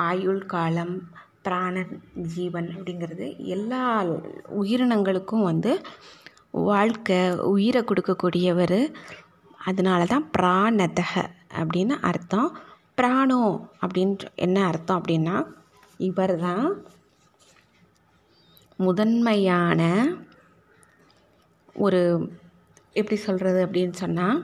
ஆயுள் 0.08 0.42
காலம் 0.46 0.94
பிராண 1.46 1.76
ஜீவன் 2.34 2.68
அப்படிங்கிறது 2.74 3.26
எல்லா 3.54 3.82
உயிரினங்களுக்கும் 4.60 5.48
வந்து 5.50 5.72
வாழ்க்கை 6.70 7.18
உயிரை 7.54 7.80
கொடுக்கக்கூடியவர். 7.82 8.80
அதனால 9.68 10.00
தான் 10.04 10.26
பிராணதக 10.38 11.12
அப்படின்னு 11.60 11.94
அர்த்தம். 12.10 12.50
பிராணோ 12.98 13.42
அப்படின்ற 13.82 14.24
என்ன 14.44 14.58
அர்த்தம் 14.70 14.98
அப்படின்னா 15.00 15.36
இவர் 16.08 16.34
தான் 16.38 16.66
முதன்மையான 18.78 19.80
ஒரு 21.76 22.02
எப்படி 22.96 23.16
சொல்கிறது 23.26 23.60
அப்படின்னு 23.66 23.96
சொன்னால் 24.02 24.38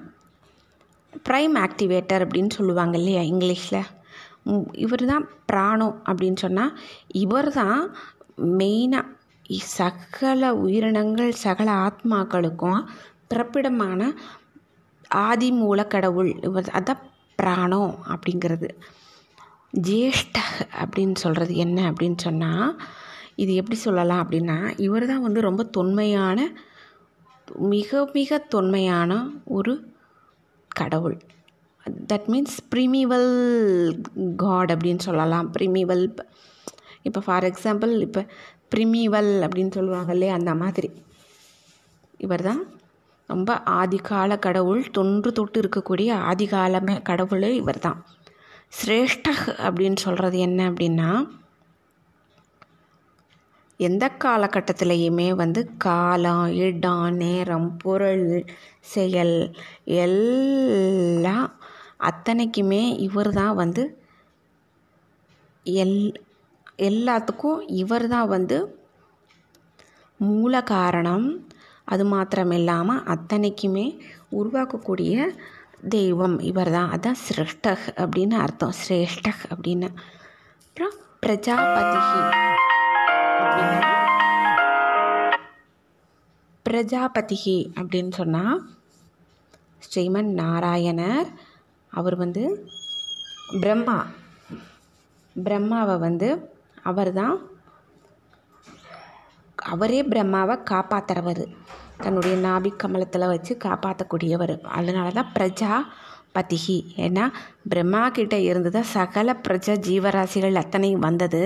ப்ரைம் 1.27 1.55
ஆக்டிவேட்டர் 1.67 2.25
அப்படின்னு 2.25 2.53
சொல்லுவாங்க 2.59 2.95
இல்லையா 2.99 3.23
இங்கிலீஷில். 3.33 3.81
இவர் 4.85 5.05
தான் 5.13 5.25
பிராணம் 5.47 5.97
அப்படின்னு 6.09 6.39
சொன்னால் 6.45 6.73
இவர் 7.23 7.51
தான் 7.53 7.81
மெயினாக 8.61 9.07
சகல 9.79 10.51
உயிரினங்கள் 10.65 11.33
சகல 11.45 11.69
ஆத்மாக்களுக்கும் 11.87 12.81
பிறப்பிடமான 13.31 14.01
ஆதி 15.25 15.49
மூலக்கடவுள் 15.61 16.31
இவர் 16.49 16.71
அதான் 16.79 17.05
பிராணம் 17.39 17.93
அப்படிங்கிறது. 18.13 18.69
ஜேஷ்ட 19.87 20.37
அப்படின்னு 20.83 21.17
சொல்கிறது 21.25 21.53
என்ன 21.65 21.79
அப்படின்னு 21.91 22.19
சொன்னால் 22.27 22.71
இது 23.43 23.53
எப்படி 23.55 23.77
சொல்லலாம் 23.87 24.23
அப்படின்னா 24.25 24.57
இவர் 24.87 25.05
தான் 25.07 25.25
வந்து 25.27 25.41
ரொம்ப 25.49 25.63
தொன்மையான 25.77 26.39
மிக 27.57 28.11
மிக 28.13 28.39
தொன்மையான 28.55 29.13
ஒரு 29.45 29.75
கடவுள். 30.81 31.17
தட் 32.11 32.29
மீன்ஸ் 32.33 32.59
ப்ரிமிவல் 32.75 33.31
காட் 34.37 34.73
அப்படின்னு 34.75 34.99
சொல்லலாம். 34.99 35.47
ப்ரிமிவல் 35.57 36.05
இப்போ 37.03 37.21
ஃபார் 37.27 37.45
எக்ஸாம்பிள் 37.45 37.93
இப்போ 38.07 38.23
ப்ரிமிவல் 38.75 39.33
அப்படின்னு 39.47 39.77
சொல்லுவாங்க 39.79 40.13
இல்லையா 40.13 40.35
அந்த 40.35 40.55
மாதிரி. 40.55 40.91
இவர் 42.19 42.43
தான் 42.43 42.63
ரொம்ப 43.29 43.51
ஆதிகால 43.81 44.39
கடவுள் 44.39 44.83
தொன்று 44.91 45.33
தொட்டு 45.33 45.59
இருக்கக்கூடிய 45.63 46.11
ஆதிகாலமே 46.31 47.03
கடவுள் 47.03 47.47
இவர் 47.63 47.79
தான் 47.79 47.99
சிரேஷ்ட 48.79 49.29
அப்படின்னு 49.67 49.99
சொல்கிறது 50.07 50.39
என்ன 50.39 50.61
அப்படின்னா 50.71 51.11
எந்த 53.81 54.11
காலகட்டத்திலையுமே 54.25 55.35
வந்து 55.35 55.71
காலம் 55.77 56.47
இடம் 56.47 57.17
நேரம் 57.17 57.77
பொருள் 57.77 58.45
செயல் 58.81 59.55
எல்லாம் 59.85 61.61
அத்தனைக்குமே 61.99 62.99
இவர் 62.99 63.33
தான் 63.33 63.55
வந்து 63.55 64.01
எல் 65.65 66.15
எல்லாத்துக்கும் 66.79 67.61
இவர் 67.67 68.09
தான் 68.09 68.29
வந்து 68.29 68.59
மூல 70.21 70.63
காரணம் 70.63 71.47
அது 71.85 72.05
மாத்திரம் 72.05 72.51
இல்லாமல் 72.51 73.05
அத்தனைக்குமே 73.05 73.87
உருவாக்கக்கூடிய 74.33 75.29
தெய்வம் 75.89 76.41
இவர் 76.41 76.71
தான். 76.71 76.91
அதான் 76.91 77.21
சிரஷ்டக் 77.29 77.87
அப்படின்னு 77.97 78.35
அர்த்தம். 78.35 78.73
சிரேஷ்டக் 78.89 79.45
அப்படின்னு. 79.55 79.91
அப்புறம் 80.67 80.95
பிரஜாபதி. 81.21 82.58
பிரஜாபதிகி 86.67 87.59
அப்படின்னு 87.77 88.13
சொன்னால் 88.13 88.59
ஸ்ரீமன் 89.85 90.31
நாராயணர் 90.41 91.29
அவர் 91.93 92.17
வந்து 92.17 92.43
பிரம்மா. 93.61 93.99
பிரம்மாவை 95.37 95.99
வந்து 95.99 96.29
அவர் 96.83 97.13
தான் 97.13 97.37
அவரே 99.59 100.03
பிரம்மாவை 100.03 100.57
காப்பாற்றுறவர் 100.71 101.45
தன்னுடைய 102.03 102.35
நாபி 102.37 102.71
கமலத்தில் 102.77 103.27
வச்சு 103.27 103.53
காப்பாற்றக்கூடியவர் 103.65 104.55
அதனால 104.63 105.11
தான் 105.11 105.33
பிரஜா 105.35 105.73
பதிகி 106.35 106.79
ஏன்னா 106.97 107.25
பிரம்மா 107.69 108.09
கிட்ட 108.09 108.37
இருந்து 108.41 108.71
தான் 108.71 108.93
சகல 108.97 109.35
பிரஜா 109.47 109.75
ஜீவராசிகள் 109.89 110.61
அத்தனையும் 110.63 111.07
வந்தது. 111.09 111.43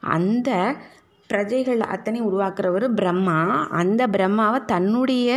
அந்த 0.00 0.50
பிரஜைகள் 1.32 1.80
அத்தனை 1.80 2.20
உருவாக்குறவர் 2.22 2.88
பிரம்மா. 2.94 3.38
அந்த 3.70 4.06
பிரம்மாவை 4.06 4.64
தன்னுடைய 4.64 5.28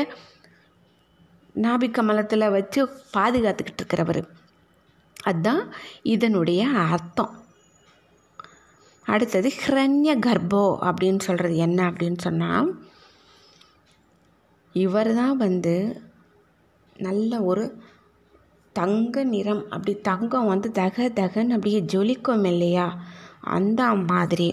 நாபிக்கமலத்தில் 1.62 2.52
வச்சு 2.52 2.82
பாதுகாத்துக்கிட்டு 3.18 3.82
இருக்கிறவர். 3.84 4.24
அதுதான் 5.24 5.62
இதனுடைய 6.02 6.62
அர்த்தம். 6.68 7.34
அடுத்தது 9.04 9.52
ஹிரண்ய 9.66 10.12
கர்ப்போ 10.26 10.64
அப்படின்னு 10.82 11.20
சொல்கிறது 11.20 11.56
என்ன 11.58 11.90
அப்படின்னு 11.90 12.18
சொன்னால் 12.18 12.70
இவர் 14.74 15.14
தான் 15.14 15.38
வந்து 15.38 15.76
நல்ல 16.98 17.42
ஒரு 17.42 17.64
தங்க 18.74 19.24
நிறம். 19.24 19.64
அப்படி 19.64 19.94
தங்கம் 20.00 20.48
வந்து 20.48 20.72
தக 20.72 21.12
தகன்னு 21.16 21.50
அப்படியே 21.50 21.82
ஜொலிக்கும் 21.94 22.46
இல்லையா? 22.46 22.88
அந்த 23.42 23.84
மாதிரி. 23.86 24.48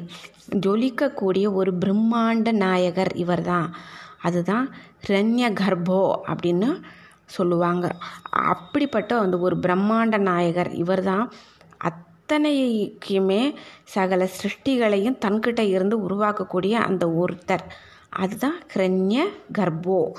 ஜொலிக்கக்கூடிய 0.51 1.53
ஒரு 1.53 1.73
பிரம்மாண்ட 1.73 2.53
நாயகர் 2.53 3.13
இவர் 3.15 3.43
தான் 3.43 3.75
அதுதான் 4.21 4.67
ஹிரண்ய 5.07 5.45
கர்ப்போ 5.61 6.01
அப்படின்னு 6.33 6.69
சொல்லுவாங்க. 7.27 7.91
அப்படிப்பட்ட 8.31 9.19
அந்த 9.19 9.39
ஒரு 9.39 9.57
பிரம்மாண்ட 9.57 10.19
நாயகர் 10.19 10.71
இவர் 10.73 11.03
தான் 11.03 11.33
அத்தனைக்குமே 11.89 13.55
சகல 13.85 14.29
சிருஷ்டிகளையும் 14.39 15.19
தன்கிட்ட 15.25 15.59
இருந்து 15.59 15.97
உருவாக்கக்கூடிய 16.09 16.73
அந்த 16.73 17.07
ஒருத்தர். 17.07 17.65
அதுதான் 18.09 18.59
ஹிரண்ய 18.75 19.25
கர்ப்போ 19.59 20.13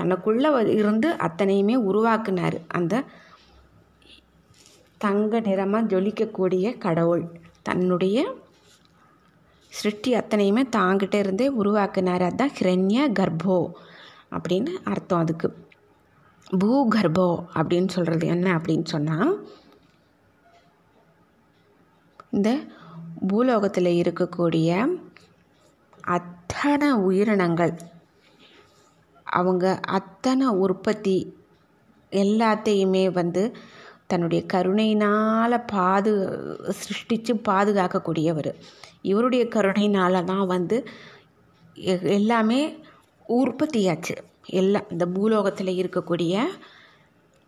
தனக்குள்ளே 0.00 0.50
இருந்து 0.68 1.08
அத்தனையுமே 1.26 1.76
உருவாக்குனார் 1.88 2.56
அந்த 2.68 3.02
தங்க 4.98 5.40
நிறமாக 5.40 5.88
ஜொலிக்கக்கூடிய 5.92 6.78
கடவுள். 6.78 7.24
தன்னுடைய 7.62 8.18
சிருஷ்டி 9.78 10.10
அத்தனையுமே 10.14 10.62
தாங்கிட்டே 10.76 11.18
இருந்தே 11.24 11.48
உருவாக்குனார். 11.62 12.24
அதுதான் 12.28 12.56
ஹிரண்ய 12.58 13.04
கர்ப்போ 13.18 13.58
அப்படின்னு 14.36 14.72
அர்த்தம் 14.92 15.22
அதுக்கு. 15.24 15.48
பூகர்ப்போ 16.60 17.28
அப்படின்னு 17.58 17.90
சொல்கிறது 17.96 18.26
என்ன 18.34 18.46
அப்படின்னு 18.58 18.86
சொன்னால் 18.94 19.32
இந்த 22.36 22.50
பூலோகத்தில் 23.30 23.98
இருக்கக்கூடிய 24.02 24.68
அத்தனை 26.16 26.88
உயிரினங்கள் 27.08 27.74
அவங்க 29.38 29.66
அத்தனை 29.98 30.46
உற்பத்தி 30.64 31.16
எல்லாத்தையுமே 32.12 33.04
வந்து 33.20 33.42
தன்னுடைய 34.10 34.40
கருணையினால் 34.52 35.64
பாது 35.74 36.12
சிருஷ்டித்து 36.80 37.34
பாதுகாக்கக்கூடியவர். 37.48 38.50
இவருடைய 39.02 39.44
கருணையினால 39.44 40.24
தான் 40.24 40.46
வந்து 40.46 40.88
எ- 41.76 42.00
எல்லாமே 42.02 42.78
உற்பத்தியாச்சு. 43.28 44.16
எல்லாம் 44.46 44.84
இந்த 44.90 45.06
பூலோகத்தில் 45.06 45.88
இருக்கக்கூடிய 45.88 46.44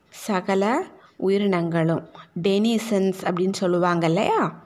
சகல 0.08 0.86
உயிரினங்களும். 1.16 2.08
டெனிசன்ஸ் 2.42 3.14
அப்படின்னு 3.22 3.52
சொல்லுவாங்க 3.52 4.06
இல்லையா? 4.06 4.62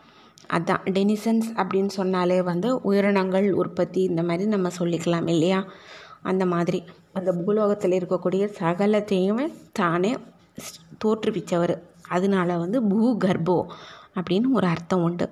அதான் 0.51 0.81
டெனிசன்ஸ் 0.85 1.45
அப்படின்னு 1.55 1.87
சொன்னாலே 1.87 2.43
வந்து 2.43 2.81
உயிரினங்கள் 2.81 3.53
உற்பத்தி 3.53 4.03
இந்த 4.03 4.23
மாதிரி 4.23 4.49
நம்ம 4.49 4.69
சொல்லிக்கலாம் 4.79 5.29
இல்லையா? 5.29 5.65
அந்த 6.23 6.47
மாதிரி. 6.47 6.85
அந்த 7.13 7.33
பூலோகத்தில் 7.33 7.91
இருக்கக்கூடிய 7.91 8.53
சகலத்தையுமே 8.61 9.53
தானே 9.73 10.17
தோற்றுவிச்சவர். 11.05 11.83
அதனால 12.09 12.57
வந்து 12.57 12.83
பூகர்போ 12.83 13.67
அப்படின்னு 14.15 14.47
ஒரு 14.53 14.67
அர்த்தம் 14.67 15.03
உண்டு. 15.03 15.31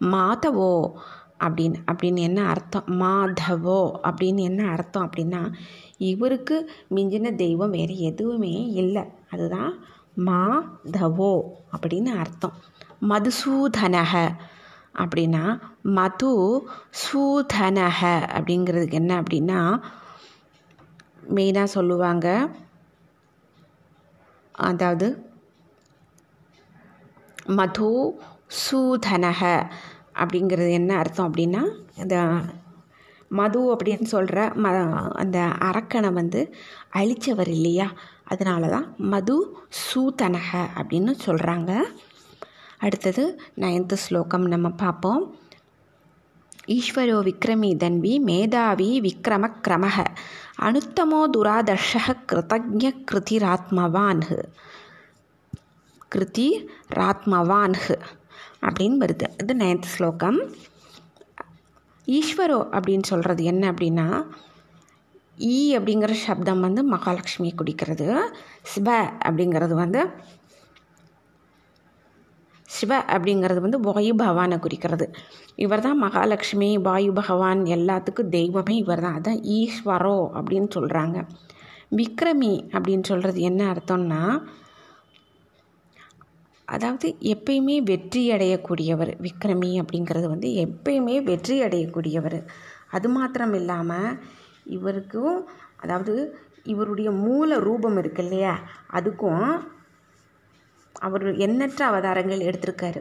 மாதவோ 0.00 0.92
அப்படின்னு 1.38 1.78
அப்படின்னு 1.92 2.20
என்ன 2.20 2.40
அர்த்தம்? 2.46 2.84
மாதவோ 3.00 3.80
அப்படின்னு 4.02 4.40
என்ன 4.40 4.62
அர்த்தம் 4.66 5.10
அப்படின்னா 5.10 5.52
இவருக்கு 5.96 6.70
மிஞ்சின 6.94 7.34
தெய்வம் 7.34 7.70
வேறு 7.70 7.98
எதுவுமே 7.98 8.66
இல்லை. 8.72 9.02
அதுதான் 9.30 9.72
மாதவோ 10.26 11.32
அப்படின்னு 11.72 12.12
அர்த்தம். 12.16 12.56
மதுசூதனக 13.08 14.14
அப்படின்னா 14.98 15.44
மது 15.82 16.32
சூதனக 17.02 18.00
அப்படிங்கிறதுக்கு 18.36 18.92
என்ன 18.92 19.22
அப்படின்னா 19.22 19.60
மெயினாக 21.34 21.64
சொல்லுவாங்க 21.64 22.26
அதாவது 24.54 25.06
மது 27.46 27.88
சூதனக 28.60 29.40
அப்படிங்கிறது 30.18 30.70
என்ன 30.70 30.96
அர்த்தம் 30.96 31.28
அப்படின்னா 31.28 31.62
இந்த 31.96 32.16
மது 33.28 33.60
அப்படின்னு 33.74 34.04
சொல்கிற 34.04 34.38
ம 34.62 34.70
அந்த 35.14 35.38
அரக்கனை 35.60 36.12
வந்து 36.12 36.40
அழித்தவர் 36.96 37.48
இல்லையா? 37.48 37.86
அதனால 38.24 38.68
தான் 38.68 38.94
மது 39.12 39.36
சூதனக 39.82 40.50
அப்படின்னு 40.76 41.12
சொல்கிறாங்க 41.26 41.70
அடுத்தது 42.78 43.24
நைன்த்து 43.56 43.96
ஸ்லோகம் 44.04 44.46
நம்ம 44.46 44.68
பார்ப்போம். 44.82 45.22
ஈஸ்வரோ 46.68 47.18
விக்ரமி 47.28 47.70
தன்வி 47.76 48.12
மேதாவி 48.20 48.90
விக்ரம 49.00 49.44
கிரமக 49.68 49.96
அனுத்தமோ 50.60 51.20
துராதர்ஷ 51.36 51.92
கிருதஜ 52.30 52.82
கிருதிராத்மவான்ஹு. 53.10 54.38
கிருதி 56.14 56.48
ராத்மவான்ஹு 56.94 57.96
அப்படின்னு 58.66 58.98
வருது. 59.04 59.26
இது 59.42 59.54
நைன்த் 59.64 59.92
ஸ்லோகம். 59.94 60.38
ஈஸ்வரோ 62.08 62.60
அப்படின்னு 62.76 63.06
சொல்கிறது 63.10 63.42
என்ன 63.44 63.62
அப்படின்னா 63.72 64.06
ஈ 65.52 65.56
அப்படிங்கிற 65.76 66.12
சப்தம் 66.26 66.64
வந்து 66.66 66.82
மகாலட்சுமியை 66.94 67.54
குறிக்கிறது 67.60 68.06
சிவ 68.72 68.88
அப்படிங்கிறது 69.26 69.74
வந்து 69.74 70.00
சிவ 72.68 72.92
அப்படிங்கிறது 73.14 73.60
வந்து 73.60 73.78
வாயு 73.86 74.12
பகவானை 74.20 74.56
குறிக்கிறது. 74.58 75.06
இவர் 75.64 75.84
தான் 75.86 75.98
மகாலட்சுமி 76.04 76.68
வாயு 76.86 77.10
பகவான் 77.12 77.60
எல்லாத்துக்கும் 77.76 78.32
தெய்வமே 78.36 78.76
இவர் 78.76 79.04
தான் 79.06 79.16
அதான் 79.18 79.40
ஈஸ்வரோ 79.58 80.18
அப்படின்னு 80.38 80.68
சொல்கிறாங்க 80.76 81.18
விக்ரமி 82.00 82.54
அப்படின்னு 82.74 83.04
சொல்கிறது 83.10 83.40
என்ன 83.50 83.62
அர்த்தம்னா 83.72 84.22
அதாவது 86.68 87.08
எப்பயுமே 87.22 87.76
வெற்றி 87.82 88.22
அடையக்கூடியவர் 88.32 89.12
விக்ரமி 89.26 89.70
அப்படிங்கிறது 89.82 90.26
வந்து 90.26 90.48
எப்பயுமே 90.66 91.16
வெற்றி 91.22 91.56
அடையக்கூடியவர். 91.62 92.38
அது 92.90 93.08
மாத்திரம் 93.08 93.54
இல்லாமல் 93.54 94.18
இவருக்கும் 94.76 95.36
அதாவது 95.76 96.14
இவருடைய 96.62 97.10
மூல 97.10 97.58
ரூபம் 97.58 97.96
இருக்கு 97.96 98.22
இல்லையா? 98.22 98.54
அதுக்கும் 98.90 99.46
அவர் 100.94 101.24
எண்ணற்ற 101.36 101.80
அவதாரங்கள் 101.86 102.46
எடுத்திருக்காரு. 102.48 103.00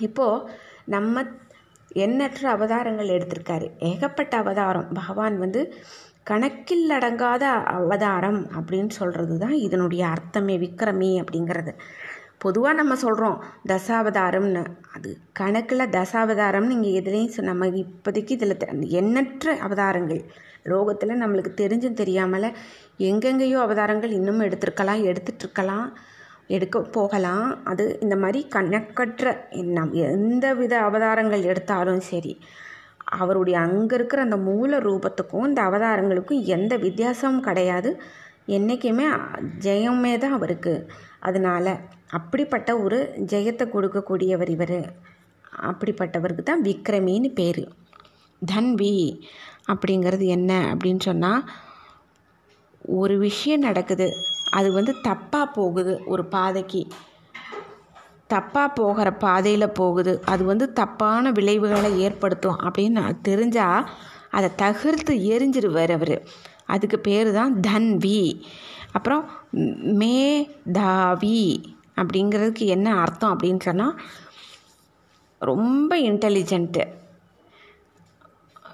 இப்போது 0.00 0.46
நம்ம 0.84 1.24
எண்ணற்ற 2.04 2.42
அவதாரங்கள் 2.50 3.14
எடுத்திருக்காரு. 3.16 3.66
ஏகப்பட்ட 3.78 4.36
அவதாரம். 4.36 4.88
பகவான் 4.92 5.36
வந்து 5.38 5.60
கணக்கில் 6.24 6.90
அடங்காத 6.90 7.44
அவதாரம் 7.78 8.40
அப்படின்னு 8.56 8.88
சொல்கிறது 8.88 9.38
தான் 9.38 9.56
இதனுடைய 9.66 10.02
அர்த்தமே 10.06 10.56
விக்ரமி 10.58 11.10
அப்படிங்கிறது. 11.22 11.72
பொதுவாக 12.40 12.74
நம்ம 12.74 12.94
சொல்கிறோம் 12.96 13.38
தசாவதாரம்னு. 13.68 14.62
அது 14.96 15.10
கணக்கில் 15.32 15.92
தசாவதாரம்னு 15.96 16.76
இங்கே 16.76 16.92
எதுலேயும் 17.00 17.48
நம்ம 17.50 17.66
இப்போதைக்கு 17.82 18.32
இதில் 18.36 18.56
எண்ணற்ற 19.00 19.54
அவதாரங்கள். 19.66 20.22
லோகத்தில் 20.62 21.20
நம்மளுக்கு 21.22 21.52
தெரிஞ்சும் 21.62 21.98
தெரியாமல் 22.02 22.48
எங்கெங்கேயோ 23.08 23.58
அவதாரங்கள் 23.66 24.12
இன்னும் 24.18 24.44
எடுத்திருக்கலாம் 24.46 25.02
எடுத்துட்ருக்கலாம் 25.10 25.86
எடுக்க 26.56 26.78
போகலாம். 26.96 27.48
அது 27.64 27.84
இந்த 28.04 28.16
மாதிரி 28.16 28.40
கணக்கற்ற 28.56 29.32
நம் 29.76 29.92
எந்த 30.10 30.46
வித 30.60 30.74
அவதாரங்கள் 30.80 31.42
எடுத்தாலும் 31.42 32.02
சரி 32.10 32.32
அவருடைய 33.18 33.56
அங்கே 33.66 33.94
இருக்கிற 33.94 34.22
அந்த 34.22 34.38
மூல 34.48 34.78
ரூபத்துக்கும் 34.78 35.46
இந்த 35.48 35.60
அவதாரங்களுக்கும் 35.68 36.42
எந்த 36.56 36.72
வித்தியாசமும் 36.76 37.46
கிடையாது. 37.48 37.90
என்றைக்குமே 38.56 39.06
ஜெயமே 39.66 40.12
தான் 40.18 40.36
அவருக்கு. 40.38 40.74
அதனால் 41.20 41.72
அப்படிப்பட்ட 42.08 42.70
ஒரு 42.78 42.98
ஜெயத்தை 43.32 43.64
கொடுக்கக்கூடியவர் 43.74 44.50
இவர். 44.56 44.80
அப்படிப்பட்டவருக்கு 45.70 46.42
தான் 46.42 46.64
விக்ரமின்னு 46.64 47.30
பேர். 47.40 47.62
தன்வி 48.42 48.96
அப்படிங்கிறது 49.72 50.24
என்ன 50.36 50.52
அப்படின்னு 50.72 51.02
சொன்னால் 51.08 51.42
ஒரு 53.00 53.14
விஷயம் 53.18 53.66
நடக்குது 53.68 54.06
அது 54.50 54.68
வந்து 54.72 54.92
தப்பாக 55.08 55.46
போகுது 55.54 55.94
ஒரு 56.06 56.24
பாதைக்கு. 56.34 56.82
தப்பாக 58.34 58.68
போகிற 58.74 59.08
பாதையில் 59.24 59.74
போகுது 59.80 60.12
அது 60.24 60.42
வந்து 60.44 60.66
தப்பான 60.72 61.30
விளைவுகளை 61.30 61.90
ஏற்படுத்தும் 62.06 62.58
அப்படின்னு 62.66 63.02
தெரிஞ்சால் 63.28 63.88
அதை 64.30 64.48
தகர்த்து 64.54 65.12
எரிஞ்சிருவார் 65.34 65.92
அவர். 65.92 66.16
அதுக்கு 66.66 66.98
பேர் 66.98 67.28
தான் 67.32 67.52
தன்வி 67.60 68.18
அப்புறம் 68.92 69.24
மேதாவி 69.82 71.40
அப்படிங்கிறதுக்கு 71.96 72.64
என்ன 72.66 72.96
அர்த்தம் 73.00 73.36
அப்படின்னு 73.36 73.60
சொன்னால் 73.60 74.00
ரொம்ப 75.38 75.98
இன்டெலிஜென்ட்டு 75.98 76.84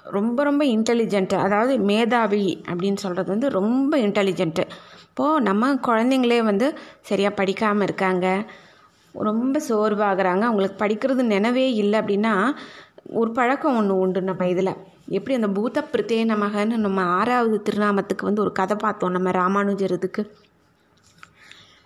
ரொம்ப 0.03 0.43
ரொம்ப 0.43 0.65
இன்டெலிஜென்ட்டு 0.65 1.35
அதாவது 1.35 1.77
மேதாவி 1.79 2.63
அப்படின்னு 2.67 2.95
சொல்கிறது 2.95 3.31
வந்து 3.31 3.49
ரொம்ப 3.49 3.97
இன்டெலிஜென்ட்டு 3.97 4.63
இப்போது 5.09 5.41
நம்ம 5.41 5.73
குழந்தைங்களே 5.75 6.43
வந்து 6.43 6.77
சரியாக 7.01 7.35
படிக்காமல் 7.35 7.87
இருக்காங்க 7.87 8.45
ரொம்ப 9.13 9.61
சோர்வாகிறாங்க 9.69 10.41
அவங்களுக்கு 10.41 10.85
படிக்கிறது 10.85 11.23
நினைவே 11.23 11.73
இல்லை 11.73 11.99
அப்படின்னா 11.99 12.55
ஒரு 13.03 13.31
பழக்கம் 13.31 13.75
ஒன்று 13.75 13.97
உண்டு 13.97 14.21
நம்ம 14.21 14.47
இதில். 14.47 14.93
எப்படி 15.07 15.35
அந்த 15.35 15.47
பூத 15.47 15.83
பிரத்தே 15.91 16.25
நமகன்னு 16.25 16.75
நம்ம 16.75 17.01
ஆறாவது 17.01 17.61
திருநாமத்துக்கு 17.69 18.21
வந்து 18.21 18.41
ஒரு 18.41 18.51
கதை 18.51 18.77
பார்த்தோம் 18.79 19.11
நம்ம 19.11 19.31
ராமானுஜர் 19.31 19.91
இதுக்கு 19.91 20.31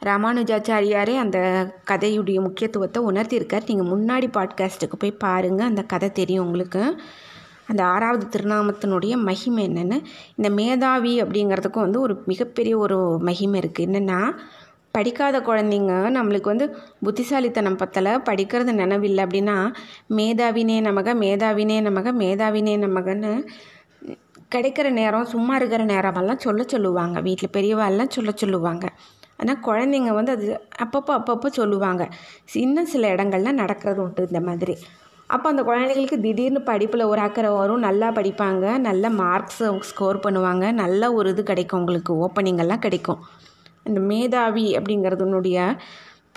ராமானுஜாச்சாரியாரே 0.05 1.17
அந்த 1.17 1.39
கதையுடைய 1.88 2.41
முக்கியத்துவத்தை 2.41 3.03
உணர்த்தியிருக்கார். 3.03 3.73
நீங்கள் 3.73 3.88
முன்னாடி 3.88 4.32
பாட்காஸ்ட்டுக்கு 4.32 4.95
போய் 4.97 5.12
பாருங்கள் 5.12 5.65
அந்த 5.65 5.84
கதை 5.84 6.12
தெரியும் 6.12 6.45
உங்களுக்கு. 6.45 7.01
அந்த 7.67 7.86
ஆறாவது 7.86 8.39
திருநாமத்தினுடைய 8.39 9.17
மகிமை 9.17 9.67
என்னென்னு. 9.67 10.03
இந்த 10.36 10.49
மேதாவி 10.49 11.21
அப்படிங்கிறதுக்கும் 11.21 11.79
வந்து 11.79 12.01
ஒரு 12.01 12.23
மிகப்பெரிய 12.25 12.77
ஒரு 12.77 13.17
மகிமை 13.19 13.60
இருக்குது 13.60 13.79
என்னென்னா 13.79 14.38
படிக்காத 14.91 15.39
குழந்தைங்க 15.39 15.93
நம்மளுக்கு 16.17 16.52
வந்து 16.54 16.65
புத்திசாலித்தனம் 17.04 17.78
பத்தலை 17.78 18.13
படிக்கிறது 18.30 18.71
நினைவில்லை 18.73 19.23
அப்படின்னா 19.25 19.58
மேதாவினே 20.10 20.78
நமக 20.88 21.13
மேதாவினே 21.23 21.78
நமக 21.88 22.13
மேதாவினே 22.23 22.75
நமகன்னு 22.86 23.32
கிடைக்கிற 24.56 24.89
நேரம் 24.89 25.25
சும்மா 25.25 25.56
இருக்கிற 25.56 25.84
நேரமெல்லாம் 25.84 26.38
சொல்ல 26.38 26.62
சொல்லுவாங்க. 26.63 27.19
வீட்டில் 27.19 27.56
பெரியவாள்லாம் 27.58 28.15
சொல்ல 28.15 28.32
சொல்லுவாங்க. 28.36 28.86
ஆனால் 29.38 29.60
குழந்தைங்க 29.67 30.13
வந்து 30.19 30.32
அது 30.32 30.47
அப்பப்போ 30.84 31.12
அப்பப்போ 31.19 31.49
சொல்லுவாங்க. 31.60 32.04
இன்னும் 32.54 32.86
சில 32.86 33.13
இடங்கள்லாம் 33.15 33.62
நடக்கிறது 33.63 34.02
உண்டு 34.02 34.25
இந்த 34.28 34.39
மாதிரி. 34.39 34.75
அப்போ 35.28 35.49
அந்த 35.49 35.63
குழந்தைகளுக்கு 35.63 36.17
திடீர்னு 36.19 36.62
படிப்பில் 36.62 37.10
ஒரு 37.12 37.21
அக்கறை 37.21 37.52
வரும். 37.52 37.80
நல்லா 37.80 38.08
படிப்பாங்க 38.12 38.78
நல்ல 38.78 39.10
மார்க்ஸ் 39.10 39.63
ஸ்கோர் 39.82 40.23
பண்ணுவாங்க. 40.23 40.71
நல்ல 40.71 41.12
ஒரு 41.13 41.30
இது 41.30 41.43
கிடைக்கும் 41.43 41.80
உங்களுக்கு. 41.80 42.13
ஓப்பனிங்கெல்லாம் 42.28 42.86
கிடைக்கும். 42.88 43.21
இந்த 43.89 44.02
மேதாவி 44.12 44.67
அப்படிங்கிறதுனுடைய 44.78 45.58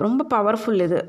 ரொம்ப 0.05 0.27
பவர்ஃபுல் 0.35 0.83
இது. 0.89 1.01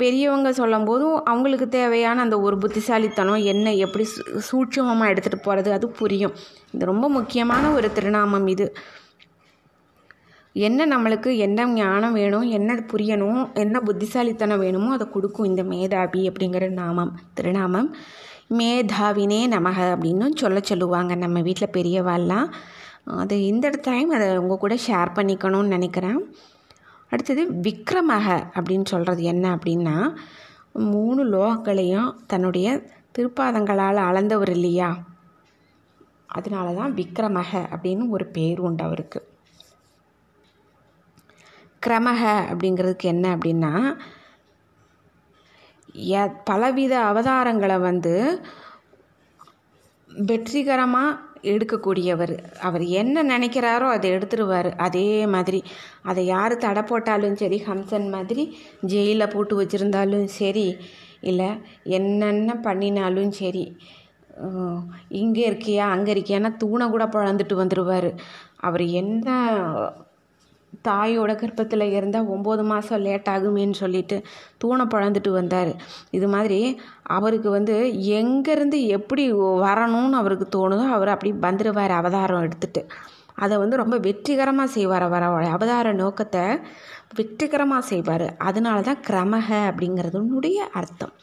பெரியவங்க 0.00 0.50
சொல்லும் 0.58 0.86
போதும் 0.88 1.16
அவங்களுக்கு 1.30 1.66
தேவையான 1.78 2.22
அந்த 2.26 2.36
ஒரு 2.46 2.56
புத்திசாலித்தனம் 2.62 3.42
என்ன 3.52 3.74
எப்படி 3.84 4.04
சூட்சமமாக 4.48 5.10
எடுத்துகிட்டு 5.12 5.46
போகிறது 5.46 5.70
அது 5.76 5.86
புரியும். 5.98 6.34
இது 6.74 6.90
ரொம்ப 6.92 7.08
முக்கியமான 7.18 7.72
ஒரு 7.78 7.88
திருநாமம் 7.98 8.46
இது. 8.54 8.66
என்ன 10.56 10.80
நம்மளுக்கு 10.86 11.30
என்ன 11.46 11.66
ஞானம் 11.76 12.16
வேணும் 12.18 12.46
என்ன 12.58 12.74
புரியணும் 12.90 13.40
என்ன 13.62 13.80
புத்திசாலித்தனம் 13.80 14.62
வேணுமோ 14.64 14.90
அதை 14.96 15.06
கொடுக்கும் 15.14 15.48
இந்த 15.50 15.62
மேதாவி 15.72 16.20
அப்படிங்கிற 16.30 16.66
நாமம் 16.82 17.12
திருநாமம். 17.38 17.88
மேதாவினே 18.58 19.40
நமக 19.56 19.78
அப்படின்னு 19.94 20.26
சொல்ல 20.42 20.58
சொல்லுவாங்க 20.70 21.12
நம்ம 21.24 21.40
வீட்டில் 21.48 21.74
பெரியவாள்லாம். 21.76 22.48
அது 23.06 23.36
இந்த 23.46 23.66
டைம் 23.86 24.10
அதை 24.16 24.26
உங்கள் 24.42 24.62
கூட 24.64 24.74
ஷேர் 24.86 25.16
பண்ணிக்கணும்னு 25.16 25.74
நினைக்கிறேன். 25.76 26.20
அடுத்தது 27.12 27.42
விக்ரமக 27.66 28.26
அப்படின்னு 28.58 28.86
சொல்கிறது 28.92 29.22
என்ன 29.32 29.44
அப்படின்னா 29.56 29.96
மூணு 30.92 31.22
லோகங்களையும் 31.34 32.10
தன்னுடைய 32.26 32.68
திருப்பாதங்களால் 33.18 34.00
அளந்தவர் 34.08 34.52
இல்லையா? 34.56 34.88
அதனால 36.36 36.72
தான் 36.74 36.94
விக்ரமக 36.94 37.52
அப்படின்னு 37.74 38.04
ஒரு 38.16 38.26
பேர் 38.36 38.60
உண்டு 38.68 38.82
அவருக்கு. 38.84 39.20
கிரமக 41.86 42.22
அப்படிங்கிறதுக்கு 42.50 43.06
என்ன 43.14 43.24
அப்படின்னா 43.36 43.72
பலவித 46.48 46.94
அவதாரங்களை 47.10 47.76
வந்து 47.80 48.14
வெற்றிகரமாக 50.10 51.20
எடுக்கக்கூடியவர். 51.52 52.34
அவர் 52.68 52.84
என்ன 53.00 53.24
நினைக்கிறாரோ 53.32 53.88
அதை 53.96 54.10
எடுத்துருவார். 54.16 54.70
அதே 54.86 55.08
மாதிரி 55.34 55.60
அதை 56.02 56.22
யார் 56.26 56.54
தடை 56.56 56.82
போட்டாலும் 56.82 57.40
சரி 57.42 57.58
ஹம்சன் 57.68 58.08
மாதிரி 58.16 58.44
ஜெயிலில் 58.92 59.32
போட்டு 59.34 59.56
வச்சுருந்தாலும் 59.60 60.26
சரி 60.40 60.68
இல்லை 61.30 61.50
என்னென்ன 61.98 62.56
பண்ணினாலும் 62.66 63.34
சரி 63.40 63.66
இங்கே 65.22 65.42
இருக்கியா 65.50 65.84
அங்கே 65.94 66.10
இருக்கியான்னா 66.14 66.50
தூணை 66.56 66.86
கூட 66.90 67.04
பழந்துட்டு 67.06 67.54
வந்துடுவார் 67.60 68.08
அவர் 68.60 68.84
என்ன 69.02 69.28
தாயோட 70.88 71.32
கர்ப்பத்தில் 71.40 71.84
இருந்தால் 71.98 72.30
ஒம்பது 72.34 72.62
மாதம் 72.70 73.02
லேட் 73.06 73.28
ஆகுமேன்னு 73.34 73.76
சொல்லிட்டு 73.82 74.16
தூணை 74.62 74.84
பழந்துட்டு 74.94 75.30
வந்தார். 75.40 75.72
இது 76.10 76.28
மாதிரி 76.34 76.60
அவருக்கு 77.16 77.50
வந்து 77.50 77.74
எங்கேருந்து 78.20 78.80
எப்படி 78.98 79.24
வரணும்னு 79.66 80.20
அவருக்கு 80.22 80.48
தோணுதோ 80.56 80.86
அவர் 80.96 81.14
அப்படி 81.14 81.32
வந்துடுவார் 81.46 81.94
அவதாரம் 82.00 82.44
எடுத்துகிட்டு 82.46 82.82
அதை 83.44 83.54
வந்து 83.58 83.76
ரொம்ப 83.82 83.96
வெற்றிகரமாக 83.98 84.74
செய்வார் 84.76 85.06
அவர் 85.06 85.46
அவதார 85.56 85.92
நோக்கத்தை 86.02 86.44
வெற்றிகரமாக 87.18 87.88
செய்வார். 87.92 88.26
அதனால 88.48 88.78
தான் 88.88 89.02
கிரமக 89.08 89.48
அப்படிங்கிறதுனுடைய 89.70 90.58
அர்த்தம். 90.80 91.14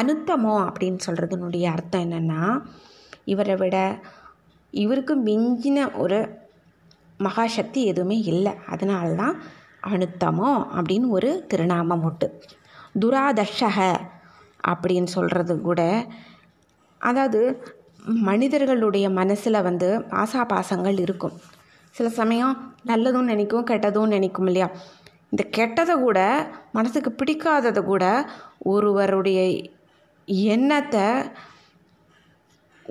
அனுத்தமோ 0.00 0.54
அப்படின்னு 0.66 1.00
சொல்கிறதுனுடைய 1.06 1.66
அர்த்தம் 1.76 2.04
என்னென்னா 2.06 2.42
இவரை 3.32 3.54
விட 3.56 3.76
இவருக்கு 4.72 5.14
மிஞ்சின 5.28 5.78
ஒரு 6.02 6.18
மகாசக்தி 7.20 7.80
எதுவுமே 7.84 8.18
இல்லை. 8.32 8.52
அதனால 8.66 9.08
தான் 9.14 9.36
அனுத்தமோ 9.90 10.50
அப்படின்னு 10.76 11.08
ஒரு 11.08 11.30
திருநாமம் 11.50 12.04
உண்டு. 12.04 12.28
துராதர்ஷக 13.00 13.78
அப்படின்னு 14.68 15.10
சொல்கிறது 15.16 15.54
கூட 15.60 15.82
அதாவது 17.00 17.40
மனிதர்களுடைய 18.28 19.06
மனசில் 19.10 19.66
வந்து 19.68 19.88
ஆசாபாசங்கள் 20.22 20.98
இருக்கும். 21.00 21.36
சில 21.94 22.08
சமயம் 22.20 22.54
நல்லதும் 22.86 23.30
நினைக்கும் 23.32 23.68
கெட்டதும் 23.70 24.12
நினைக்கும் 24.14 24.46
இல்லையா? 24.46 24.68
இந்த 25.30 25.42
கெட்டதை 25.56 25.94
கூட 26.00 26.18
மனசுக்கு 26.72 27.10
பிடிக்காததை 27.12 27.82
கூட 27.84 28.04
ஒருவருடைய 28.72 29.40
எண்ணத்தை 30.54 31.06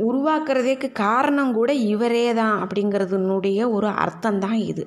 உருவாக்குறதுக்கு 0.05 0.87
காரணம் 1.05 1.51
கூட 1.57 1.71
இவரே 1.93 2.25
தான் 2.39 2.55
அப்படிங்கிறதுனுடைய 2.63 3.59
ஒரு 3.75 3.89
அர்த்தம் 4.03 4.39
தான் 4.45 4.59
இது. 4.71 4.83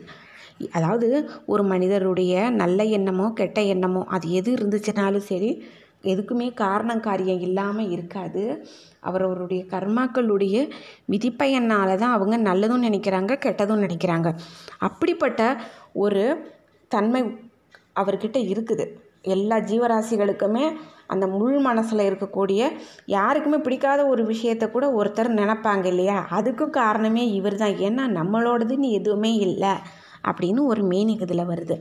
அதாவது 0.76 1.08
ஒரு 1.52 1.62
மனிதருடைய 1.72 2.32
நல்ல 2.62 2.80
எண்ணமோ 2.98 3.26
கெட்ட 3.40 3.60
எண்ணமோ 3.74 4.02
அது 4.16 4.26
எது 4.40 4.50
இருந்துச்சுனாலும் 4.56 5.28
சரி 5.30 5.50
எதுக்குமே 6.12 6.48
காரணம் 6.62 7.04
காரியம் 7.06 7.42
இல்லாமல் 7.46 7.90
இருக்காது. 7.96 8.42
அவரவருடைய 9.08 9.62
கர்மாக்களுடைய 9.72 10.56
விதிப்பயனால் 11.12 12.00
தான் 12.02 12.16
அவங்க 12.16 12.36
நல்லதும் 12.48 12.86
நினைக்கிறாங்க 12.88 13.32
கெட்டதும் 13.44 13.84
நினைக்கிறாங்க. 13.86 14.28
அப்படிப்பட்ட 14.88 15.42
ஒரு 16.04 16.24
தன்மை 16.90 17.22
அவர்கிட்ட 18.00 18.38
இருக்குது. 18.52 18.84
எல்லா 19.34 19.56
ஜீவராசிகளுக்குமே 19.70 20.66
அந்த 21.10 21.26
முள் 21.32 21.58
மனசில் 21.58 22.08
இருக்கக்கூடிய 22.08 22.60
யாருக்குமே 23.06 23.58
பிடிக்காத 23.58 24.00
ஒரு 24.06 24.22
விஷயத்த 24.24 24.64
கூட 24.70 24.86
ஒருத்தர் 24.98 25.38
நினப்பாங்க 25.40 25.84
இல்லையா? 25.84 26.18
அதுக்கும் 26.30 26.76
காரணமே 26.80 27.24
இவர் 27.30 27.56
தான் 27.56 27.78
ஏன்னா 27.88 28.04
நம்மளோடதுன்னு 28.18 28.90
எதுவுமே 28.90 29.32
இல்லை 29.46 29.72
அப்படின்னு 30.28 30.62
ஒரு 30.64 30.82
மீனிங் 30.88 31.24
இதில் 31.26 31.50
வருது. 31.52 31.76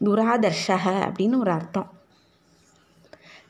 துராதர்ஷக 0.00 0.86
அப்படின்னு 1.06 1.38
ஒரு 1.38 1.52
அர்த்தம். 1.52 1.88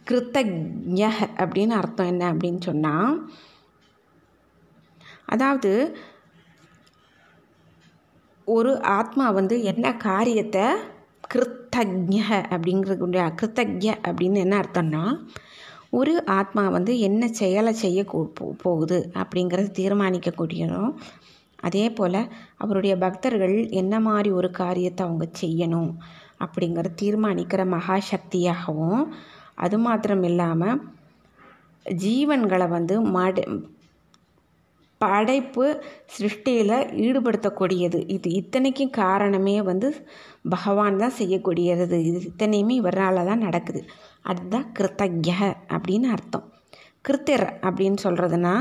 கிருத்தஜ 0.07 1.01
அப்படின்னு 1.43 1.75
அர்த்தம் 1.81 2.07
என்ன 2.07 2.25
அப்படின்னு 2.33 2.61
சொன்னால் 2.61 3.13
அதாவது 5.27 5.73
ஒரு 8.49 8.71
ஆத்மா 8.93 9.27
வந்து 9.31 9.57
என்ன 9.63 9.87
காரியத்தை 10.07 10.65
கிருத்தஜ 11.31 12.15
அப்படிங்கிறதுடைய 12.51 13.23
அகிருத்தஜ 13.25 13.85
அப்படின்னு 14.07 14.39
என்ன 14.41 14.55
அர்த்தம்னா 14.57 15.03
ஒரு 15.91 16.13
ஆத்மா 16.31 16.63
வந்து 16.69 16.93
என்ன 16.99 17.23
செயலை 17.33 17.73
செய்ய 17.75 18.01
போகுது 18.63 18.99
அப்படிங்கிறது 19.15 19.71
தீர்மானிக்கக்கூடியதும் 19.73 20.93
அதே 21.59 21.85
போல் 21.91 22.21
அவருடைய 22.57 22.95
பக்தர்கள் 22.97 23.57
என்ன 23.73 23.95
மாதிரி 24.01 24.31
ஒரு 24.31 24.49
காரியத்தை 24.51 25.03
அவங்க 25.07 25.27
செய்யணும் 25.41 25.91
அப்படிங்கிறத 26.41 26.95
தீர்மானிக்கிற 26.95 27.65
மகாசக்தியாகவும் 27.69 29.03
அது 29.55 29.79
மாத்திரம் 29.79 30.23
இல்லாமல் 30.23 30.81
ஜீவன்களை 31.87 32.69
வந்து 32.69 32.95
மட 33.11 33.45
படைப்பு 35.01 35.67
சிருஷ்டியில் 36.15 36.77
ஈடுபடுத்தக்கூடியது. 37.05 37.99
இது 38.17 38.29
இத்தனைக்கும் 38.41 38.97
காரணமே 39.03 39.57
வந்து 39.71 39.89
பகவான் 40.55 41.01
தான் 41.03 41.19
செய்யக்கூடியது. 41.21 41.85
இது 42.09 42.19
இத்தனையுமே 42.31 42.75
இவரால் 42.81 43.29
தான் 43.31 43.45
நடக்குது. 43.47 43.83
அதுதான் 44.31 44.67
கிருத்தஜ 44.79 45.29
அப்படின்னு 45.77 46.09
அர்த்தம். 46.17 46.47
கிருத்திர் 47.09 47.47
அப்படின்னு 47.67 47.99
சொல்கிறதுனா 48.07 48.55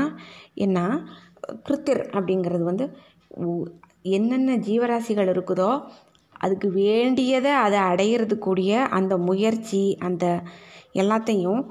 என்ன? 0.66 0.78
கிருத்திர் 1.66 2.02
அப்படிங்கிறது 2.16 2.64
வந்து 2.70 2.86
என்னென்ன 4.16 4.50
ஜீவராசிகள் 4.68 5.30
இருக்குதோ 5.32 5.70
அதுக்கு 6.44 6.68
வேண்டியதை 6.82 7.52
அதை 7.64 7.78
அடையிறதுக்கூடிய 7.90 8.70
அந்த 8.98 9.14
முயற்சி 9.28 9.82
அந்த 10.08 10.24
எல்லாத்தையும் 11.02 11.62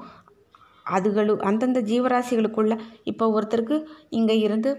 அதுகளு 0.90 1.34
அந்தந்த 1.42 1.80
ஜீவராசிகளுக்குள்ள 1.86 2.74
இப்போ 3.04 3.26
ஒருத்தருக்கு 3.32 3.76
இங்கே 4.10 4.36
இருந்து 4.40 4.70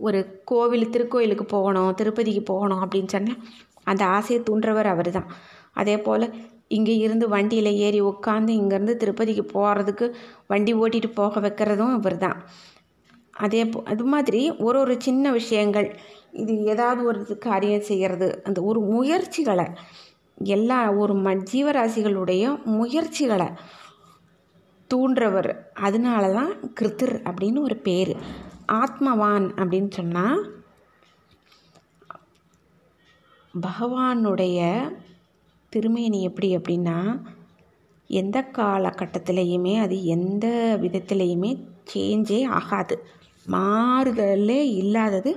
ஒரு 0.00 0.20
கோவில் 0.44 0.90
திருக்கோயிலுக்கு 0.90 1.44
போகணும் 1.48 1.92
திருப்பதிக்கு 1.94 2.42
போகணும் 2.44 2.82
அப்படின்னு 2.82 3.12
சொன்னால் 3.12 3.40
அந்த 3.84 4.02
ஆசையை 4.08 4.40
தூண்டுறவர் 4.42 4.88
அவர் 4.88 5.10
தான் 5.10 5.28
அதே 5.72 5.96
போல் 5.96 6.26
இங்கே 6.68 6.94
இருந்து 6.96 7.26
வண்டியில் 7.28 7.70
ஏறி 7.78 8.00
உட்காந்து 8.02 8.52
இங்கேருந்து 8.52 8.94
திருப்பதிக்கு 8.96 9.44
போகிறதுக்கு 9.52 10.06
வண்டி 10.46 10.72
ஓட்டிகிட்டு 10.74 11.10
போக 11.14 11.40
வைக்கிறதும் 11.40 11.94
இவர் 11.94 12.18
தான் 12.18 12.38
அதே 13.36 13.62
போ 13.64 13.78
அது 13.84 14.04
மாதிரி 14.04 14.40
ஒரு 14.58 14.78
ஒரு 14.78 14.94
சின்ன 15.00 15.30
விஷயங்கள் 15.32 15.88
இது 16.34 16.52
ஏதாவது 16.64 17.00
ஒரு 17.04 17.36
காரியம் 17.38 17.86
செய்கிறது 17.86 18.28
அந்த 18.44 18.58
ஒரு 18.62 18.80
முயற்சிகளை 18.90 19.66
எல்லா 20.48 20.78
ஒரு 20.96 21.14
ம 21.16 21.32
ஜீவராசிகளுடைய 21.50 22.44
முயற்சிகளை 22.74 23.48
தூண்டுறவர் 24.94 25.50
அதனால 25.86 26.32
தான் 26.32 26.52
கிருத்திர் 26.80 27.16
அப்படின்னு 27.28 27.60
ஒரு 27.60 27.76
பேர். 27.76 28.12
ஆத்மவான் 28.80 29.46
அப்படின்னு 29.60 29.90
சொன்னால் 29.90 30.42
பகவானுடைய 33.54 34.60
திருமேனி 35.72 36.20
எப்படி 36.22 36.48
அப்படின்னா 36.56 36.98
எந்த 38.10 38.38
காலகட்டத்திலையுமே 38.56 39.74
அது 39.80 39.96
எந்த 40.04 40.46
விதத்திலையுமே 40.82 41.50
சேஞ்சே 41.92 42.40
ஆகாது. 42.58 42.96
மாறுதலே 43.46 44.60
இல்லாதது 44.80 45.32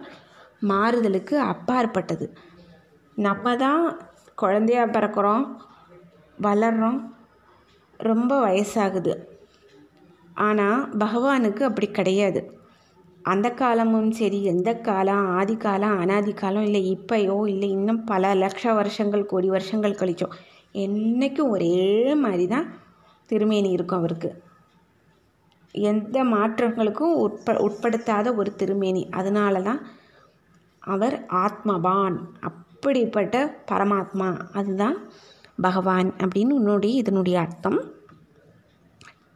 மாறுதலுக்கு 0.69 1.35
அப்பாற்பட்டது. 1.53 2.25
நம்ம 3.17 3.55
தான் 3.55 3.83
குழந்தையாக 4.35 4.93
பிறக்கிறோம் 4.95 5.45
வளர்கிறோம் 6.41 6.99
ரொம்ப 7.99 8.31
வயசாகுது. 8.47 9.13
ஆனால் 10.37 10.81
பகவானுக்கு 10.97 11.61
அப்படி 11.63 11.87
கிடையாது. 11.91 12.41
அந்த 13.25 13.47
காலமும் 13.51 14.11
சரி 14.11 14.39
எந்த 14.43 14.69
காலம் 14.87 15.25
ஆதி 15.39 15.55
காலம் 15.57 15.95
அனாதி 15.99 16.33
காலம் 16.33 16.65
இல்லை 16.67 16.81
இப்போயோ 16.95 17.37
இல்லை 17.47 17.69
இன்னும் 17.69 18.01
பல 18.03 18.33
லட்ச 18.35 18.73
வருஷங்கள் 18.73 19.29
கோடி 19.31 19.49
வருஷங்கள் 19.49 19.99
கழிச்சோம் 20.01 20.35
என்றைக்கும் 20.75 21.51
ஒரே 21.55 21.73
மாதிரி 22.15 22.45
தான் 22.47 22.67
திருமேனி 23.29 23.69
இருக்கும் 23.69 23.99
அவருக்கு. 23.99 24.29
எந்த 25.75 26.17
மாற்றங்களுக்கும் 26.25 27.15
உட்ப 27.25 27.55
உட்படுத்தாத 27.67 28.27
ஒரு 28.35 28.51
திருமேனி. 28.55 29.03
அதனால 29.11 29.61
தான் 29.61 29.81
அவர் 30.83 31.15
ஆத்மவான் 31.45 32.17
அப்படிப்பட்ட 32.49 33.35
பரமாத்மா. 33.71 34.29
அதுதான் 34.51 34.97
பகவான் 35.61 36.09
அப்படின்னு 36.21 36.57
உன்னுடைய 36.59 36.93
இதனுடைய 37.01 37.37
அர்த்தம். 37.39 37.79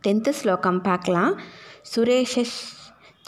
டென்த்து 0.04 0.32
ஸ்லோகம் 0.42 0.82
பார்க்கலாம். 0.82 1.34
சுரேஷ 1.92 2.44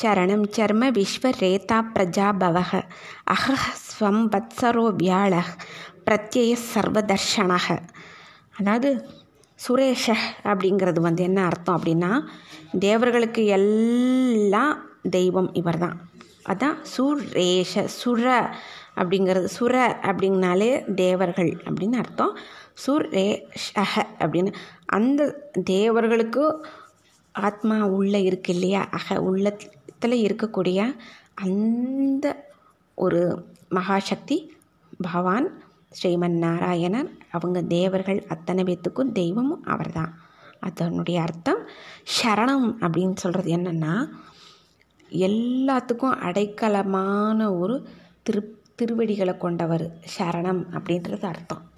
சரணம் 0.02 0.46
சர்ம 0.56 0.84
விஸ்வ 0.98 1.32
ரேதா 1.42 1.78
பிரஜா 1.96 2.28
பவக 2.42 2.72
அஹ 3.34 3.58
ஸ்வம் 3.88 4.24
வத்சரோ 4.34 4.86
வியாழ 5.02 5.34
பிரத்யய 6.06 6.54
சர்வதர்ஷனக 6.74 7.78
அதாவது 8.60 8.90
சுரேஷ 9.60 10.16
அப்படிங்கிறது 10.44 11.00
வந்து 11.00 11.24
என்ன 11.24 11.40
அர்த்தம் 11.46 11.78
அப்படின்னா 11.78 12.12
தேவர்களுக்கு 12.80 13.46
எல்லாம் 13.60 14.74
தெய்வம் 15.18 15.52
இவர் 15.54 15.78
தான் 15.78 15.98
அதான் 16.52 16.78
சுரேஷ 16.94 17.84
சுர 18.00 18.26
அப்படிங்கிறது 19.02 19.48
சுர 19.60 19.76
அப்படிங்கனாலே 20.10 20.72
தேவர்கள் 20.96 21.52
அப்படின்னு 21.68 22.00
அர்த்தம். 22.04 22.34
சுரேஷக 22.78 23.94
அப்படின்னு 24.20 24.54
அந்த 24.86 25.50
தேவர்களுக்கு 25.64 26.66
ஆத்மா 27.32 27.86
உள்ளே 27.86 28.24
இருக்கு 28.24 28.54
இல்லையா? 28.54 28.88
அக 28.90 29.22
உள்ளத்தில் 29.22 30.26
இருக்கக்கூடிய 30.26 30.96
அந்த 31.34 32.46
ஒரு 32.96 33.46
மகாசக்தி 33.72 34.50
பகவான் 35.02 35.48
ஸ்ரீமன் 36.02 36.38
நாராயணர் 36.38 37.10
அவங்க 37.32 37.62
தேவர்கள் 37.62 38.26
அத்தனை 38.28 38.64
பேத்துக்கும் 38.64 39.12
தெய்வமும் 39.12 39.64
அவர் 39.64 39.92
தான் 39.92 40.20
அதனுடைய 40.60 41.22
அர்த்தம் 41.22 41.68
சரணம் 42.22 42.68
அப்படின்னு 42.82 43.16
சொல்கிறது 43.16 43.56
என்னென்னா 43.58 44.10
எல்லாத்துக்கும் 45.12 46.18
அடைக்கலமான 46.20 47.60
ஒரு 47.60 47.88
திரு 48.24 48.62
திருவடிகளை 48.76 49.38
கொண்டவர் 49.38 50.00
சரணம் 50.18 50.62
அப்படின்றது 50.72 51.24
அர்த்தம். 51.24 51.73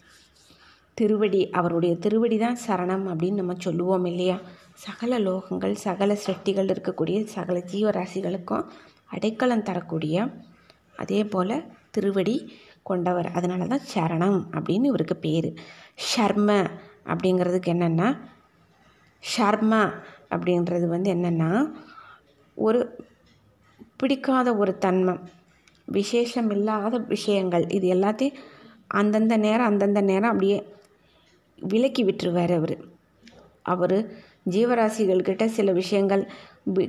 திருவடி 0.97 1.49
அவருடைய 1.49 1.93
திருவடி 1.97 2.37
தான் 2.37 2.57
சரணம் 2.67 3.05
அப்படின்னு 3.11 3.33
நம்ம 3.33 3.53
சொல்லுவோம் 3.57 4.05
இல்லையா? 4.05 4.37
சகல 4.73 5.19
லோகங்கள் 5.19 5.73
சகல 5.85 6.17
சிருஷ்டிகள் 6.25 6.71
இருக்கக்கூடிய 6.73 7.17
சகல 7.25 7.57
ஜீவராசிகளுக்கும் 7.71 8.67
அடைக்கலம் 9.09 9.63
தரக்கூடிய 9.63 10.17
அதே 10.95 11.19
போல் 11.25 11.55
திருவடி 11.91 12.35
கொண்டவர். 12.83 13.27
அதனால 13.31 13.65
தான் 13.65 13.85
சரணம் 13.93 14.39
அப்படின்னு 14.55 14.85
இவருக்கு 14.85 15.15
பேர். 15.15 15.49
ஷர்ம 16.09 16.49
அப்படிங்கிறதுக்கு 17.11 17.69
என்னென்னா 17.75 18.09
ஷர்மா 19.23 19.81
அப்படின்றது 20.29 20.87
வந்து 20.87 21.09
என்னென்னா 21.13 21.51
ஒரு 22.57 22.79
பிடிக்காத 23.97 24.47
ஒரு 24.55 24.77
தன்மை 24.77 25.13
விசேஷம் 25.87 26.49
இல்லாத 26.49 26.97
விஷயங்கள். 26.97 27.65
இது 27.69 27.87
எல்லாத்தையும் 27.95 28.39
அந்தந்த 28.87 29.35
நேரம் 29.37 29.65
அந்தந்த 29.65 30.01
நேரம் 30.01 30.31
அப்படியே 30.31 30.57
விலக்கி 31.59 32.05
விட்டுருவார் 32.05 32.53
அவர். 32.55 32.77
அவர் 33.61 33.97
ஜீவராசிகள்கிட்ட 34.49 35.45
சில 35.45 35.71
விஷயங்கள் 35.71 36.29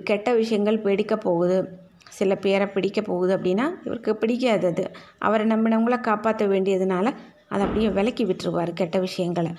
கெட்ட 0.04 0.34
விஷயங்கள் 0.34 0.78
பிடிக்க 0.78 1.16
போகுது. 1.16 1.84
சில 2.08 2.34
பேரை 2.34 2.66
பிடிக்க 2.66 3.02
போகுது 3.02 3.36
அப்படின்னா 3.36 3.64
இவருக்கு 3.84 4.16
பிடிக்காது 4.16 4.66
அது. 4.66 4.90
அவரை 5.18 5.46
நம்பினவங்கள 5.46 6.00
காப்பாற்ற 6.00 6.46
வேண்டியதுனால 6.46 7.06
அதை 7.48 7.64
அப்படியே 7.66 7.88
விலக்கி 7.88 8.24
விட்டுருவார் 8.24 8.72
கெட்ட 8.72 8.98
விஷயங்களை. 8.98 9.52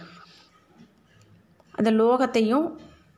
அந்த 1.71 1.91
லோகத்தையும் 1.91 2.67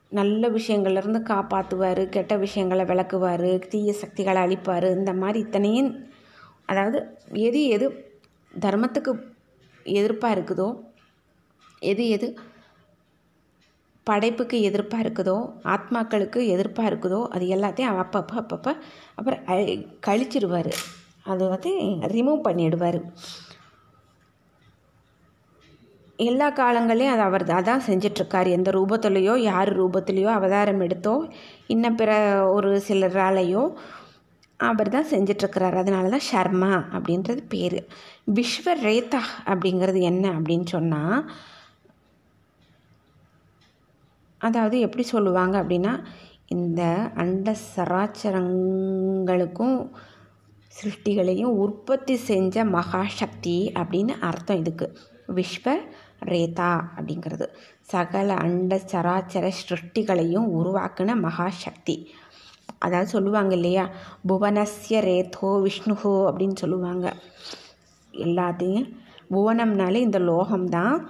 நல்ல 0.08 0.48
விஷயங்கள்லேருந்து 0.48 1.20
காப்பாற்றுவார் 1.22 2.08
கெட்ட 2.08 2.36
விஷயங்களை 2.36 2.84
விளக்குவார் 2.84 3.68
தீய 3.68 3.92
சக்திகளை 3.92 4.42
அழிப்பார். 4.42 4.86
இந்த 4.96 5.12
மாதிரி 5.12 5.38
இத்தனையும் 5.38 6.08
அதாவது 6.66 6.98
எது 7.32 7.64
எது 7.64 7.86
தர்மத்துக்கு 8.60 9.12
எதிர்ப்பாக 9.84 10.36
இருக்குதோ 10.36 10.68
எது 11.82 12.04
எது 12.08 12.28
படைப்புக்கு 14.06 14.56
எதிர்ப்பாக 14.68 15.04
இருக்குதோ 15.04 15.36
ஆத்மாக்களுக்கு 15.74 16.40
எதிர்ப்பாக 16.54 16.90
இருக்குதோ 16.90 17.20
அது 17.34 17.44
எல்லாத்தையும் 17.56 18.00
அப்பப்போ 18.02 18.36
அப்பப்போ 18.42 18.72
அப்புறம் 19.18 19.44
கழிச்சிடுவார் 20.06 20.72
அது 21.30 21.44
வந்து 21.48 21.70
ரிமூவ் 22.14 22.46
பண்ணிடுவார். 22.46 23.00
எல்லா 26.18 26.46
காலங்களையும் 26.50 27.12
அது 27.12 27.22
அவர் 27.22 27.44
அதான் 27.58 27.86
செஞ்சிட்ருக்கார். 27.88 28.48
எந்த 28.56 28.70
ரூபத்துலேயோ 28.70 29.34
யார் 29.50 29.70
ரூபத்துலேயோ 29.80 30.30
அவதாரம் 30.38 30.82
எடுத்தோ 30.86 31.14
இன்ன 31.74 31.92
பிற 32.00 32.10
ஒரு 32.56 32.70
சிலராலேயோ 32.88 33.62
அவர் 34.60 34.92
தான் 34.96 35.10
செஞ்சிட்ருக்கிறார். 35.10 35.76
அதனால 35.82 36.08
தான் 36.16 36.26
ஷர்மா 36.30 36.72
அப்படின்றது 36.96 37.42
பேர். 37.48 37.78
விஸ்வ 38.38 38.74
ரேதா 38.86 39.22
அப்படிங்கிறது 39.52 40.00
என்ன 40.10 40.24
அப்படின்னு 40.38 40.68
சொன்னால் 40.76 41.18
அதாவது 44.40 44.80
எப்படி 44.80 45.02
சொல்லுவாங்க 45.02 45.62
அப்படின்னா 45.62 46.04
இந்த 46.46 47.10
அண்ட 47.14 47.54
சராச்சரங்களுக்கும் 47.76 49.90
சிருஷ்டிகளையும் 50.70 51.52
உற்பத்தி 51.62 52.16
செஞ்ச 52.16 52.64
மகாசக்தி 52.64 53.72
அப்படின்னு 53.80 54.20
அர்த்தம் 54.20 54.56
இதுக்கு. 54.56 54.98
விஸ்வ 55.28 55.76
ரேதா 56.24 56.80
அப்படிங்கிறது. 56.96 57.46
சகல 57.80 58.34
அண்ட 58.34 58.80
சராச்சர 58.92 59.52
சிருஷ்டிகளையும் 59.60 60.46
உருவாக்கின 60.58 61.26
மகாசக்தி. 61.26 62.06
அதாவது 62.78 63.08
சொல்லுவாங்க 63.08 63.54
இல்லையா 63.54 63.88
புவனஸ்ய 64.28 64.88
ரேதோ 64.88 65.62
விஷ்ணுஹோ 65.66 66.28
அப்படின்னு 66.28 66.54
சொல்லுவாங்க. 66.54 67.12
எல்லாத்தையும் 68.12 68.92
புவனம்னாலே 69.30 69.94
இந்த 69.94 70.18
லோகம்தான். 70.18 71.06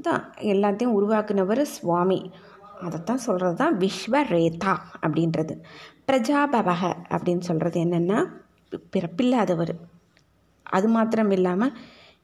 தான் 0.00 0.32
எல்லாத்தையும் 0.38 0.96
உருவாக்குனவர் 0.96 1.62
சுவாமி. 1.62 2.32
அதைத்தான் 2.80 3.18
சொல்கிறது 3.18 3.54
தான் 3.56 3.78
விஸ்வ 3.78 4.22
ரேதா 4.28 4.76
அப்படின்றது. 5.02 5.54
பிரஜாபவக 6.06 6.82
அப்படின்னு 7.08 7.38
சொல்கிறது 7.38 7.80
என்னென்னா 7.80 8.18
பிறப்பில்லாதவர். 8.92 9.74
அது 10.66 10.88
மாத்திரம் 10.88 11.30
இல்லாமல் 11.30 11.76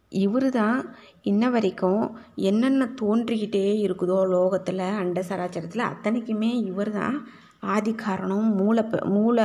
இவர் 0.08 0.50
தான் 0.50 0.94
இன்ன 1.22 1.50
வரைக்கும் 1.50 2.16
என்னென்ன 2.34 2.94
தோன்றிக்கிட்டே 3.00 3.80
இருக்குதோ 3.80 4.26
லோகத்தில் 4.26 4.78
அண்ட 4.78 5.22
சராச்சரத்தில் 5.28 5.90
அத்தனைக்குமே 5.90 6.52
இவர் 6.64 6.90
தான் 6.90 7.16
ஆதி 7.60 7.94
காரணம் 7.94 8.54
மூல 8.54 8.84
ப- 8.84 9.06
மூல 9.06 9.40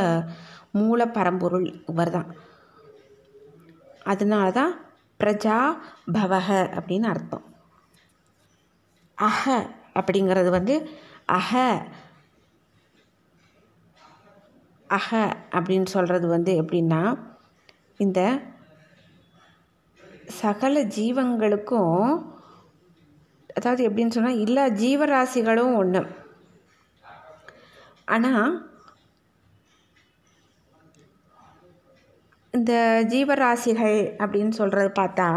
மூல 0.71 1.05
பரம்பொருள் 1.07 1.84
இவர் 1.88 2.09
தான் 2.09 2.30
அதனால 4.03 4.51
தான் 4.51 4.73
பிரஜா 5.19 5.57
பவக 6.13 6.49
அப்படின்னு 6.78 7.03
அர்த்தம். 7.03 7.55
அஹ 9.18 9.43
அப்படிங்கிறது 9.95 10.49
வந்து 10.49 10.76
அஹ. 11.30 11.51
அஹ 14.89 15.11
அப்படின்னு 15.53 15.88
சொல்கிறது 15.88 16.28
வந்து 16.28 16.51
எப்படின்னா 16.61 17.01
இந்த 17.99 18.20
சகல 20.39 20.82
ஜீவங்களுக்கும் 20.95 21.99
அதாவது 23.55 23.82
எப்படின்னு 23.88 24.09
சொன்னால் 24.09 24.41
எல்லா 24.41 24.68
ஜீவராசிகளும் 24.80 25.76
ஒன்று 25.76 26.01
ஆனால் 28.07 28.49
இந்த 32.53 32.74
ஜீவராசிகள் 33.09 33.97
அப்படின்னு 34.20 34.49
சொல்கிறது 34.51 34.91
பார்த்தா 34.99 35.30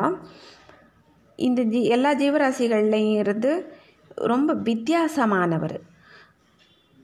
இந்த 1.39 1.63
ஜீ 1.63 1.81
எல்லா 1.85 2.11
ஜீவராசிகள்லையும் 2.15 3.17
இருந்து 3.23 3.53
ரொம்ப 4.31 4.55
வித்தியாசமானவர். 4.55 5.77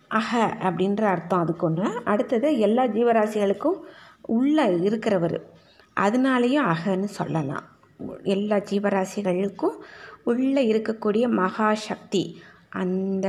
அக 0.09 0.57
அப்படின்ற 0.61 1.03
அர்த்தம் 1.03 1.41
அதுக்கு 1.41 1.66
ஒன்று 1.66 1.89
அடுத்தது 2.05 2.49
எல்லா 2.59 2.85
ஜீவராசிகளுக்கும் 2.97 3.78
உள்ளே 4.22 4.66
இருக்கிறவர். 4.89 5.39
அதனாலேயும் 6.01 6.68
அகன்னு 6.72 7.09
சொல்லலாம். 7.18 7.66
எல்லா 8.22 8.57
ஜீவராசிகளுக்கும் 8.70 9.76
உள்ளே 10.24 10.62
இருக்கக்கூடிய 10.72 11.24
மகாசக்தி 11.41 12.22
அந்த 12.68 13.26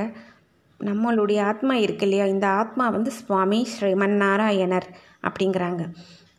நம்மளுடைய 0.79 1.39
ஆத்மா 1.41 1.73
இருக்கு 1.75 2.03
இல்லையா? 2.07 2.25
இந்த 2.25 2.47
ஆத்மா 2.47 2.89
வந்து 2.89 3.11
சுவாமி 3.11 3.67
ஸ்ரீமன் 3.73 4.15
நாராயணர் 4.23 4.89
அப்படிங்கிறாங்க. 5.27 5.83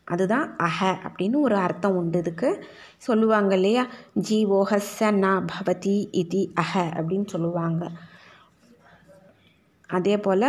அதுதான் 0.07 0.55
அஹ 0.57 0.79
அப்படின்னு 1.05 1.37
ஒரு 1.39 1.55
அர்த்தம் 1.55 1.95
உண்டு 1.95 2.17
இதுக்கு. 2.17 2.49
சொல்லுவாங்க 2.97 3.55
இல்லையா? 3.55 3.83
ஜீவோஹஸ்ஸ 4.29 5.11
நா 5.15 5.45
பவதி 5.53 5.97
இதி 6.13 6.43
அஹ 6.61 6.73
அப்படின்னு 6.97 7.27
சொல்லுவாங்க. 7.27 7.83
அதே 9.89 10.17
போல் 10.17 10.47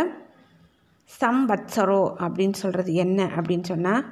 சம்பத்சரோ 1.09 2.01
அப்படின்னு 2.19 2.53
சொல்கிறது 2.53 2.93
என்ன 2.93 3.19
அப்படின்னு 3.35 3.63
சொன்னால் 3.63 4.03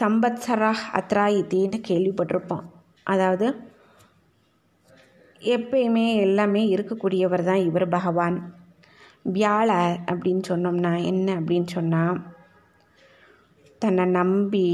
சம்பத்சரா 0.00 0.70
அத்ரா 0.92 1.26
இத்தின்னு 1.40 1.80
கேள்விப்பட்டிருப்போம். 1.88 2.64
அதாவது 3.06 3.46
எப்பயுமே 5.40 6.14
எல்லாமே 6.16 6.76
இருக்கக்கூடியவர் 6.76 7.44
தான் 7.44 7.64
இவர் 7.68 7.88
பகவான். 7.88 8.36
வியாழ 9.24 9.70
அப்படின்னு 10.10 10.42
சொன்னோம்னா 10.48 11.04
என்ன 11.04 11.28
அப்படின்னு 11.40 11.66
சொன்னால் 11.66 12.18
தன்னை 13.78 14.04
நம்பி 14.18 14.66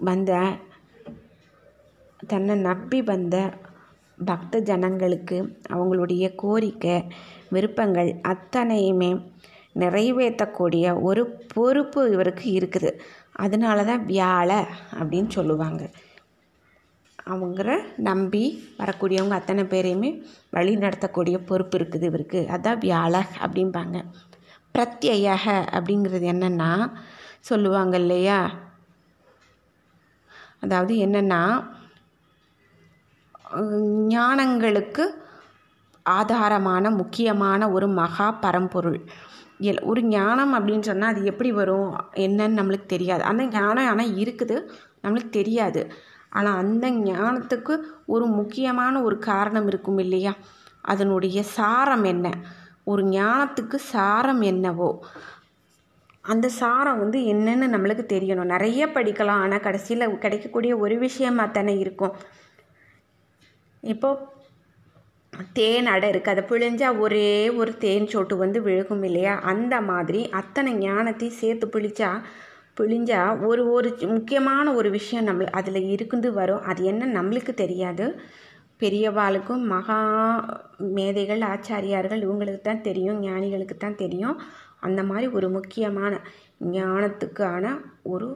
வந்த 0.00 0.32
தன்னை 2.30 2.54
நம்பி 2.68 2.98
வந்த 3.02 3.36
பக்த 4.24 4.58
ஜனங்களுக்கு 4.58 5.36
அவங்களுடைய 5.74 6.24
கோரிக்கை 6.34 6.96
விருப்பங்கள் 7.54 8.10
அத்தனையுமே 8.32 9.10
நிறைவேற்றக்கூடிய 9.72 10.84
ஒரு 11.08 11.22
பொறுப்பு 11.54 12.00
இவருக்கு 12.12 12.46
இருக்குது. 12.58 12.90
அதனால 13.44 13.84
தான் 13.84 14.04
வியாழை 14.06 14.60
அப்படின்னு 15.00 15.30
சொல்லுவாங்க. 15.38 15.82
அவங்கள 17.32 17.70
நம்பி 18.08 18.44
வரக்கூடியவங்க 18.78 19.36
அத்தனை 19.40 19.64
பேரையுமே 19.64 20.10
வழி 20.50 20.74
நடத்தக்கூடிய 20.76 21.38
பொறுப்பு 21.50 21.78
இருக்குது 21.78 22.08
இவருக்கு. 22.10 22.40
அதான் 22.50 22.82
வியாழ 22.86 23.14
அப்படிம்பாங்க. 23.44 23.98
பிரத்யக 24.74 25.46
அப்படிங்கிறது 25.76 26.26
என்னென்னா 26.34 26.70
சொல்லுவாங்க 27.44 27.94
இல்லையா? 27.98 28.40
அதாவது 30.60 30.94
என்னென்னா 31.06 31.42
ஞானங்களுக்கு 34.14 35.04
ஆதாரமான 36.06 36.90
முக்கியமான 36.90 37.70
ஒரு 37.70 37.86
மகா 38.00 38.28
பரம்பொருள். 38.44 39.00
எல் 39.60 39.82
ஒரு 39.82 40.00
ஞானம் 40.02 40.52
அப்படின்னு 40.56 40.80
சொன்னால் 40.80 41.12
அது 41.12 41.22
எப்படி 41.24 41.50
வரும்? 41.52 41.90
என்னன்னு 42.26 42.58
நம்மளுக்கு 42.60 42.86
தெரியாது. 42.86 43.22
அந்த 43.22 43.42
ஞானம் 43.56 43.90
ஆனால் 43.92 44.14
இருக்குது 44.16 44.56
நம்மளுக்கு 45.02 45.30
தெரியாது. 45.30 45.82
ஆனால் 46.30 46.56
அந்த 46.56 46.86
ஞானத்துக்கு 46.90 47.74
ஒரு 48.06 48.26
முக்கியமான 48.38 49.02
ஒரு 49.02 49.18
காரணம் 49.18 49.66
இருக்கும் 49.66 49.98
இல்லையா? 49.98 50.32
அதனுடைய 50.82 51.38
சாரம் 51.56 52.04
என்ன? 52.04 52.26
ஒரு 52.84 53.02
ஞானத்துக்கு 53.08 53.78
சாரம் 53.92 54.42
என்னவோ? 54.42 54.90
அந்த 56.24 56.48
சாரம் 56.48 56.98
வந்து 56.98 57.18
என்னென்னு 57.32 57.66
நம்மளுக்கு 57.74 58.04
தெரியணும். 58.14 58.52
நிறைய 58.54 58.86
படிக்கலாம். 58.86 59.42
ஆனால் 59.44 59.60
கடைசியில் 59.60 60.12
கிடைக்கக்கூடிய 60.24 60.72
ஒரு 60.78 60.98
விஷயமாக 60.98 61.50
தானே 61.50 61.78
இருக்கும். 61.78 62.14
இப்போது 63.82 64.38
தேன் 65.58 65.86
அடை 65.86 66.10
இருக்குது 66.12 66.32
அதை 66.34 66.42
புழிஞ்சால் 66.50 66.98
ஒரே 66.98 67.50
ஒரு 67.60 67.72
தேன் 67.78 68.06
சொட்டு 68.06 68.34
வந்து 68.36 68.58
விழுகும் 68.62 69.04
இல்லையா? 69.08 69.34
அந்த 69.52 69.74
மாதிரி 69.80 70.20
அத்தனை 70.40 70.72
ஞானத்தையும் 70.86 71.40
சேர்த்து 71.42 71.66
பிழிச்சா 71.66 72.10
பிழிஞ்சா 72.80 73.20
ஒரு 73.46 73.62
ஒரு 73.72 73.88
முக்கியமான 74.06 74.66
ஒரு 74.74 74.90
விஷயம் 74.90 75.24
நம்ம 75.24 75.44
அதில் 75.50 75.80
இருந்து 75.94 76.32
வரும். 76.32 76.62
அது 76.62 76.84
என்ன 76.84 77.08
நம்மளுக்கு 77.20 77.54
தெரியாது. 77.54 78.06
பெரியவாளுக்கும் 78.82 79.64
மகா 79.74 79.98
மேதைகள் 80.96 81.42
ஆச்சாரியார்கள் 81.52 82.24
இவங்களுக்கு 82.26 82.60
தான் 82.60 82.86
தெரியும். 82.88 83.20
ஞானிகளுக்கு 83.20 83.76
தான் 83.76 84.00
தெரியும். 84.04 84.36
அந்த 84.80 85.02
மாதிரி 85.02 85.26
ஒரு 85.28 85.48
முக்கியமான 85.48 86.12
ஞானத்துக்கான 86.72 87.64
ஒரு 88.02 88.28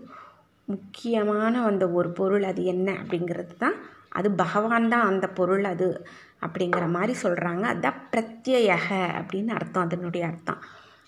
முக்கியமான 0.68 1.62
அந்த 1.64 1.84
ஒரு 1.90 2.10
பொருள் 2.10 2.44
அது 2.44 2.64
என்ன 2.64 2.88
அப்படிங்கிறது 2.92 3.54
தான் 3.56 3.76
அது 4.08 4.28
பகவான் 4.30 4.88
தான் 4.88 5.06
அந்த 5.06 5.26
பொருள் 5.28 5.64
அது 5.64 5.88
அப்படிங்கிற 6.40 6.84
மாதிரி 6.86 7.14
சொல்கிறாங்க 7.22 7.62
அதுதான் 7.62 8.00
பிரத்யக 8.12 8.88
அப்படின்னு 9.20 9.52
அர்த்தம் 9.58 9.84
அதனுடைய 9.84 10.26
அர்த்தம். 10.26 10.60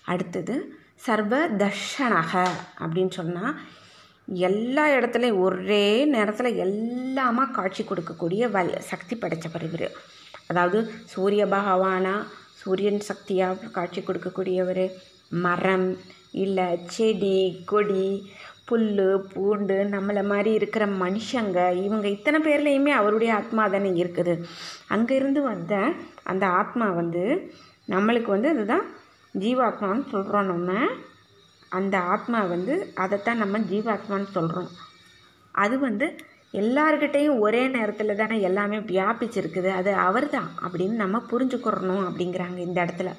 அடுத்தது 0.05 0.55
சர்வ 0.95 1.33
தர்ஷனக 1.57 2.33
அப்படின்னு 2.79 3.11
சொன்னால் 3.11 3.57
எல்லா 4.47 4.85
இடத்துலையும் 4.97 5.39
ஒரே 5.39 6.05
நேரத்தில் 6.05 6.59
எல்லாமா 6.65 7.51
காட்சி 7.51 7.83
கொடுக்கக்கூடிய 7.83 8.49
வல் 8.51 8.73
சக்தி 8.91 9.15
படைத்தவர் 9.15 9.63
இவர். 9.63 9.87
அதாவது 10.47 10.79
சூரிய 11.05 11.45
பகவானா 11.45 12.15
சூரியன் 12.61 12.99
சக்தியாக 12.99 13.69
காட்சி 13.71 14.01
கொடுக்கக்கூடியவர் 14.01 14.85
மரம் 15.29 15.97
இல்லை 16.31 16.79
செடி 16.85 17.63
கொடி 17.65 18.31
புல் 18.65 19.25
பூண்டு 19.33 19.87
நம்மளை 19.91 20.23
மாதிரி 20.25 20.53
இருக்கிற 20.53 20.85
மனுஷங்க 20.85 21.59
இவங்க 21.83 22.07
இத்தனை 22.07 22.39
பேர்லேயுமே 22.43 22.89
அவருடைய 22.89 23.35
ஆத்மா 23.35 23.67
தானே 23.67 23.89
இருக்குது. 23.89 24.33
அங்கேருந்து 24.89 25.41
வந்த 25.41 25.93
அந்த 26.23 26.47
ஆத்மா 26.47 26.89
வந்து 26.91 27.51
நம்மளுக்கு 27.87 28.25
வந்து 28.25 28.49
அதுதான் 28.49 28.85
ஜீவாத்மான்னு 29.39 30.09
சொல்கிறோம் 30.09 30.45
நம்ம. 30.45 30.79
அந்த 31.69 31.99
ஆத்மா 31.99 32.43
வந்து 32.43 32.91
அதைத்தான் 32.93 33.37
நம்ம 33.37 33.59
ஜீவாத்மான்னு 33.59 34.29
சொல்கிறோம் 34.31 34.69
அது 35.51 35.79
வந்து 35.79 36.15
எல்லார்கிட்டேயும் 36.53 37.39
ஒரே 37.39 37.67
நேரத்தில் 37.67 38.15
தானே 38.15 38.41
எல்லாமே 38.41 38.77
வியாபிச்சிருக்குது. 38.77 39.69
அது 39.69 39.93
அவர் 39.93 40.29
தான் 40.29 40.49
அப்படின்னு 40.63 40.95
நம்ம 40.95 41.21
புரிஞ்சுக்கிறணும் 41.31 42.05
அப்படிங்கிறாங்க 42.07 42.57
இந்த 42.57 42.85
இடத்துல. 42.85 43.11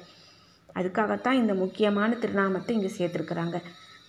அதுக்காகத்தான் 0.77 1.39
இந்த 1.41 1.53
முக்கியமான 1.63 2.17
திருநாமத்தை 2.23 2.75
இங்கே 2.77 2.91
சேர்த்துருக்குறாங்க. 2.97 3.57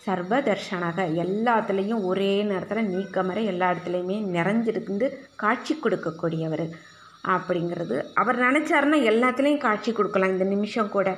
சர்வ 0.04 0.34
தர்ஷனாக 0.46 0.98
எல்லாத்துலேயும் 1.24 2.04
ஒரே 2.11 2.30
நேரத்தில் 2.50 2.90
நீக்கமர 2.92 3.38
எல்லா 3.52 3.66
இடத்துலையுமே 3.72 4.16
நிறைஞ்சிருந்து 4.36 5.06
காட்சி 5.42 5.74
கொடுக்கக்கூடியவர். 5.74 6.66
அப்படிங்கிறது 7.34 7.96
அவர் 8.20 8.38
நினச்சாருன்னா 8.46 8.98
எல்லாத்துலேயும் 9.12 9.64
காட்சி 9.66 9.92
கொடுக்கலாம். 9.92 10.34
இந்த 10.34 10.46
நிமிஷம் 10.54 10.92
கூட 10.96 11.08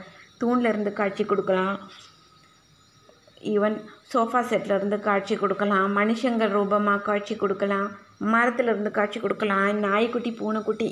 தூணில் 0.40 0.70
இருந்து 0.72 0.92
காட்சி 1.00 1.24
கொடுக்கலாம். 1.24 1.76
ஈவன் 3.52 3.76
சோஃபா 4.12 4.40
செட்டில் 4.50 4.76
இருந்து 4.78 4.96
காட்சி 5.08 5.34
கொடுக்கலாம். 5.42 5.86
மனுஷங்க 5.98 6.46
ரூபமாக 6.56 7.04
காட்சி 7.10 7.34
கொடுக்கலாம். 7.36 7.88
மரத்தில் 8.32 8.70
இருந்து 8.72 8.90
காட்சி 8.98 9.20
கொடுக்கலாம். 9.20 9.68
நாய்க்குட்டி 9.86 10.30
பூனைக்குட்டி 10.40 10.88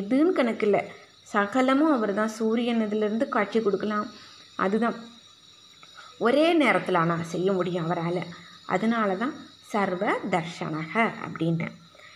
எதுன்னு 0.00 0.36
கணக்கு 0.38 0.66
இல்லை 0.68 0.82
சகலமும் 1.32 1.92
அவர் 1.92 2.14
தான் 2.14 2.28
சூரியன் 2.28 2.80
இதிலிருந்து 2.80 3.28
காட்சி 3.28 3.60
கொடுக்கலாம். 3.60 4.06
அதுதான். 4.56 4.94
ஒரே 6.18 6.52
நேரத்தில் 6.52 6.94
ஆனால் 6.94 7.24
செய்ய 7.24 7.52
முடியும் 7.52 7.84
அவரால். 7.84 8.26
அதனால 8.66 9.14
தான் 9.14 9.32
சர்வ 9.60 10.18
தர்ஷனக 10.30 11.10
அப்படின்னு 11.26 11.68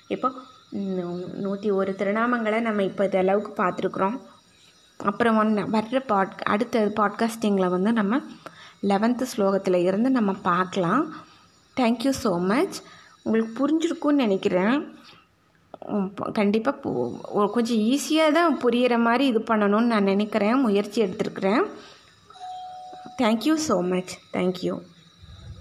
இப்போ 0.07 0.31
நூ- 0.73 1.33
நூற்றி 1.33 1.71
ஒரு 1.71 1.95
திருநாமங்களை 1.99 2.61
நம்ம 2.61 2.83
இப்போ 2.83 3.05
இது 3.05 3.19
அளவுக்கு 3.19 3.63
பார்த்துருக்குறோம். 3.63 4.21
அப்புறம் 4.97 5.37
ஒன்று 5.37 5.63
வர்ற 5.63 5.99
பாட் 5.99 6.43
அடுத்த 6.45 6.93
பாட்காஸ்டிங்கில் 6.97 7.71
வந்து 7.71 7.93
நம்ம 7.93 8.21
லெவன்த்து 8.83 9.27
ஸ்லோகத்தில் 9.37 9.83
இருந்து 9.83 10.11
நம்ம 10.11 10.33
பார்க்கலாம். 10.33 11.15
தேங்க்யூ 11.77 12.13
ஸோ 12.23 12.41
மச் 12.41 12.83
உங்களுக்கு 13.23 13.55
புரிஞ்சிருக்கும்னு 13.59 14.13
நினைக்கிறேன். 14.13 14.99
கண்டிப்பாக 16.39 16.93
கொஞ்சம் 17.57 17.83
ஈஸியாக 17.93 18.37
தான் 18.39 18.59
புரிகிற 18.63 18.95
மாதிரி 19.09 19.25
இது 19.33 19.41
பண்ணணும்னு 19.51 19.93
நான் 19.95 20.11
நினைக்கிறேன் 20.13 20.65
முயற்சி 20.67 20.99
எடுத்திருக்கிறேன். 21.05 21.63
Thank you 23.23 23.55
so 23.69 23.77
much 23.93 24.15
thank you 24.37 24.75